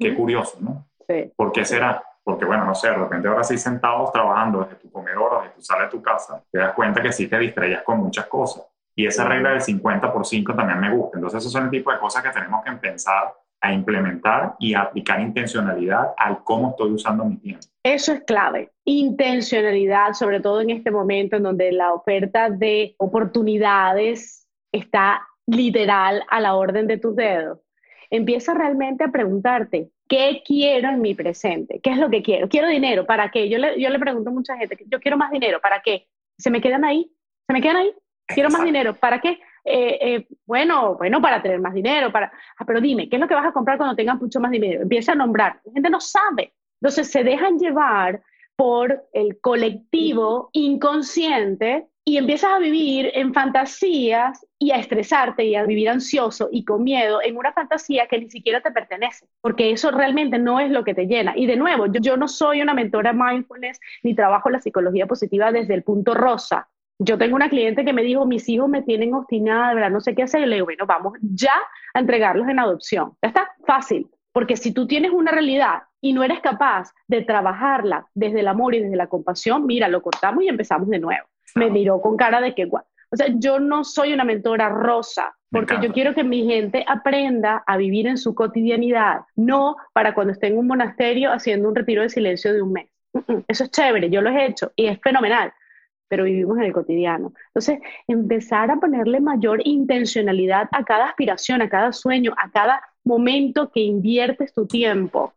[0.00, 0.88] Qué curioso, ¿no?
[1.06, 1.32] Sí.
[1.36, 2.02] ¿Por qué será?
[2.24, 5.54] Porque, bueno, no sé, de repente ahora sí sentados trabajando desde tu comedor o desde
[5.54, 8.64] tu sala de tu casa, te das cuenta que sí te distraías con muchas cosas.
[8.96, 11.18] Y esa regla del 50 por 5 también me gusta.
[11.18, 14.82] Entonces, esos son el tipo de cosas que tenemos que empezar a implementar y a
[14.82, 17.66] aplicar intencionalidad al cómo estoy usando mi tiempo.
[17.82, 18.70] Eso es clave.
[18.84, 26.40] Intencionalidad, sobre todo en este momento en donde la oferta de oportunidades está literal a
[26.40, 27.58] la orden de tus dedos.
[28.10, 31.80] Empieza realmente a preguntarte, ¿qué quiero en mi presente?
[31.82, 32.48] ¿Qué es lo que quiero?
[32.48, 33.06] ¿Quiero dinero?
[33.06, 33.48] ¿Para qué?
[33.48, 36.06] Yo le, yo le pregunto a mucha gente, yo quiero más dinero, ¿para qué?
[36.38, 37.10] ¿Se me quedan ahí?
[37.46, 37.94] ¿Se me quedan ahí?
[38.26, 39.40] Quiero más dinero, ¿para qué?
[39.64, 42.32] Eh, eh, bueno, bueno, para tener más dinero, para...
[42.58, 44.82] Ah, pero dime, ¿qué es lo que vas a comprar cuando tengas mucho más dinero?
[44.82, 45.60] Empieza a nombrar.
[45.64, 46.54] La gente no sabe.
[46.80, 48.22] Entonces se dejan llevar
[48.56, 55.64] por el colectivo inconsciente y empiezas a vivir en fantasías y a estresarte y a
[55.64, 59.90] vivir ansioso y con miedo en una fantasía que ni siquiera te pertenece, porque eso
[59.90, 61.32] realmente no es lo que te llena.
[61.34, 65.74] Y de nuevo, yo, no soy una mentora mindfulness ni trabajo la psicología positiva desde
[65.74, 66.68] el punto rosa.
[66.98, 70.00] Yo tengo una cliente que me dijo, mis hijos me tienen obstinada, de verdad, no
[70.00, 70.42] sé qué hacer.
[70.42, 71.54] Y le digo, bueno, vamos ya
[71.92, 73.12] a entregarlos en adopción.
[73.22, 74.08] Ya está, fácil.
[74.32, 78.74] Porque si tú tienes una realidad y no eres capaz de trabajarla desde el amor
[78.74, 82.40] y desde la compasión, mira, lo cortamos y empezamos de nuevo me miró con cara
[82.40, 86.44] de que, o sea, yo no soy una mentora rosa, porque yo quiero que mi
[86.46, 91.68] gente aprenda a vivir en su cotidianidad, no para cuando esté en un monasterio haciendo
[91.68, 92.88] un retiro de silencio de un mes.
[93.46, 95.52] Eso es chévere, yo lo he hecho y es fenomenal,
[96.08, 97.32] pero vivimos en el cotidiano.
[97.48, 103.70] Entonces, empezar a ponerle mayor intencionalidad a cada aspiración, a cada sueño, a cada momento
[103.70, 105.32] que inviertes tu tiempo.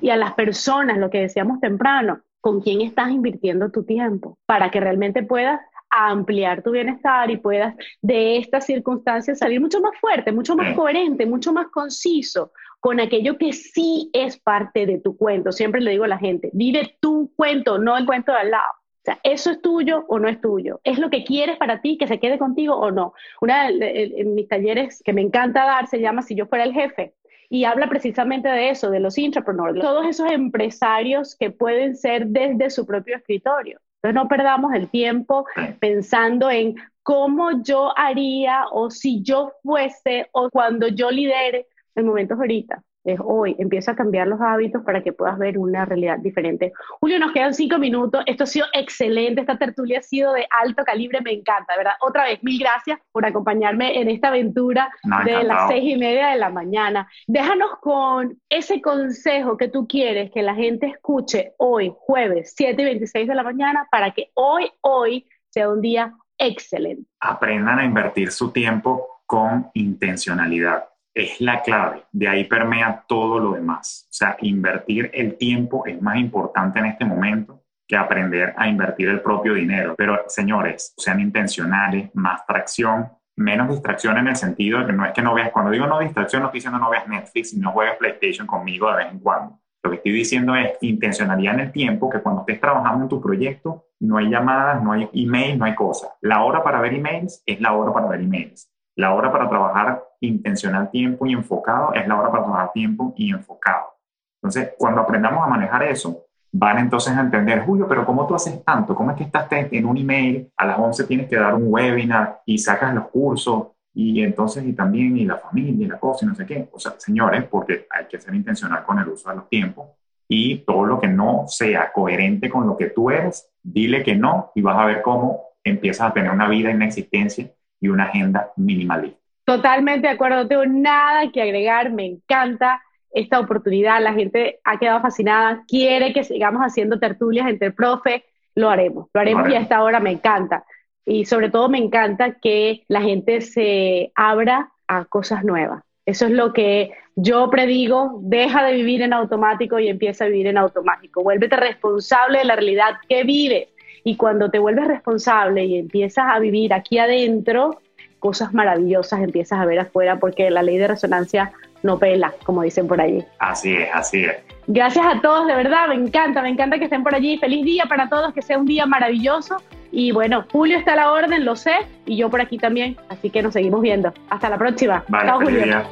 [0.00, 4.70] Y a las personas, lo que decíamos temprano, con quién estás invirtiendo tu tiempo para
[4.70, 5.60] que realmente puedas
[5.90, 11.26] ampliar tu bienestar y puedas de estas circunstancias salir mucho más fuerte, mucho más coherente,
[11.26, 15.50] mucho más conciso con aquello que sí es parte de tu cuento.
[15.52, 18.72] Siempre le digo a la gente, vive tu cuento, no el cuento de al lado.
[19.06, 20.80] Sea, ¿eso es tuyo o no es tuyo?
[20.82, 23.14] ¿Es lo que quieres para ti, que se quede contigo o no?
[23.40, 27.14] Una de mis talleres que me encanta dar se llama Si yo fuera el jefe
[27.48, 32.68] y habla precisamente de eso, de los intrapreneurs, todos esos empresarios que pueden ser desde
[32.68, 33.78] su propio escritorio.
[34.02, 35.46] Entonces no perdamos el tiempo
[35.78, 42.34] pensando en cómo yo haría o si yo fuese o cuando yo lidere el momento
[42.34, 43.56] ahorita es hoy.
[43.58, 46.72] Empieza a cambiar los hábitos para que puedas ver una realidad diferente.
[47.00, 48.22] Julio, nos quedan cinco minutos.
[48.26, 49.40] Esto ha sido excelente.
[49.40, 51.20] Esta tertulia ha sido de alto calibre.
[51.20, 51.94] Me encanta, ¿verdad?
[52.00, 54.90] Otra vez, mil gracias por acompañarme en esta aventura
[55.24, 57.08] de las seis y media de la mañana.
[57.26, 62.84] Déjanos con ese consejo que tú quieres que la gente escuche hoy, jueves, 7 y
[62.84, 67.08] 26 de la mañana, para que hoy, hoy sea un día excelente.
[67.20, 70.84] Aprendan a invertir su tiempo con intencionalidad
[71.16, 72.04] es la clave.
[72.12, 74.06] De ahí permea todo lo demás.
[74.10, 79.08] O sea, invertir el tiempo es más importante en este momento que aprender a invertir
[79.08, 79.94] el propio dinero.
[79.96, 85.12] Pero señores, sean intencionales, más tracción, menos distracción en el sentido de que no es
[85.12, 87.72] que no veas, cuando digo no distracción, no estoy diciendo no veas Netflix y no
[87.72, 89.58] juegues PlayStation conmigo de vez en cuando.
[89.82, 93.22] Lo que estoy diciendo es intencionalidad en el tiempo, que cuando estés trabajando en tu
[93.22, 96.10] proyecto, no hay llamadas, no hay email, no hay cosas.
[96.20, 98.70] La hora para ver emails es la hora para ver emails.
[98.96, 103.30] La hora para trabajar intencional tiempo y enfocado es la hora para trabajar tiempo y
[103.30, 103.94] enfocado.
[104.42, 108.64] Entonces, cuando aprendamos a manejar eso, van entonces a entender, Julio, pero ¿cómo tú haces
[108.64, 108.94] tanto?
[108.94, 110.50] ¿Cómo es que estás en un email?
[110.56, 114.72] A las 11 tienes que dar un webinar y sacas los cursos y entonces y
[114.72, 116.68] también y la familia y la cosa y no sé qué.
[116.72, 119.88] O sea, señores, porque hay que ser intencional con el uso de los tiempos
[120.28, 124.52] y todo lo que no sea coherente con lo que tú eres, dile que no
[124.54, 127.50] y vas a ver cómo empiezas a tener una vida y una existencia
[127.80, 129.15] y una agenda minimalista.
[129.46, 132.82] Totalmente de acuerdo, no tengo nada que agregar, me encanta
[133.12, 138.24] esta oportunidad, la gente ha quedado fascinada, quiere que sigamos haciendo tertulias entre profe,
[138.56, 140.64] lo haremos, lo haremos y a esta hora me encanta.
[141.04, 145.84] Y sobre todo me encanta que la gente se abra a cosas nuevas.
[146.04, 150.48] Eso es lo que yo predigo, deja de vivir en automático y empieza a vivir
[150.48, 151.22] en automático.
[151.22, 153.68] Vuélvete responsable de la realidad que vives.
[154.02, 157.80] Y cuando te vuelves responsable y empiezas a vivir aquí adentro,
[158.18, 161.52] cosas maravillosas empiezas a ver afuera porque la ley de resonancia
[161.82, 163.24] no pela, como dicen por allí.
[163.38, 164.36] Así es, así es.
[164.66, 167.38] Gracias a todos, de verdad, me encanta, me encanta que estén por allí.
[167.38, 169.62] Feliz día para todos, que sea un día maravilloso.
[169.92, 173.30] Y bueno, Julio está a la orden, lo sé, y yo por aquí también, así
[173.30, 174.12] que nos seguimos viendo.
[174.28, 175.04] Hasta la próxima.
[175.08, 175.82] Vale, Chao, Julio.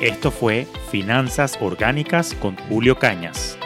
[0.00, 3.59] Esto fue Finanzas Orgánicas con Julio Cañas.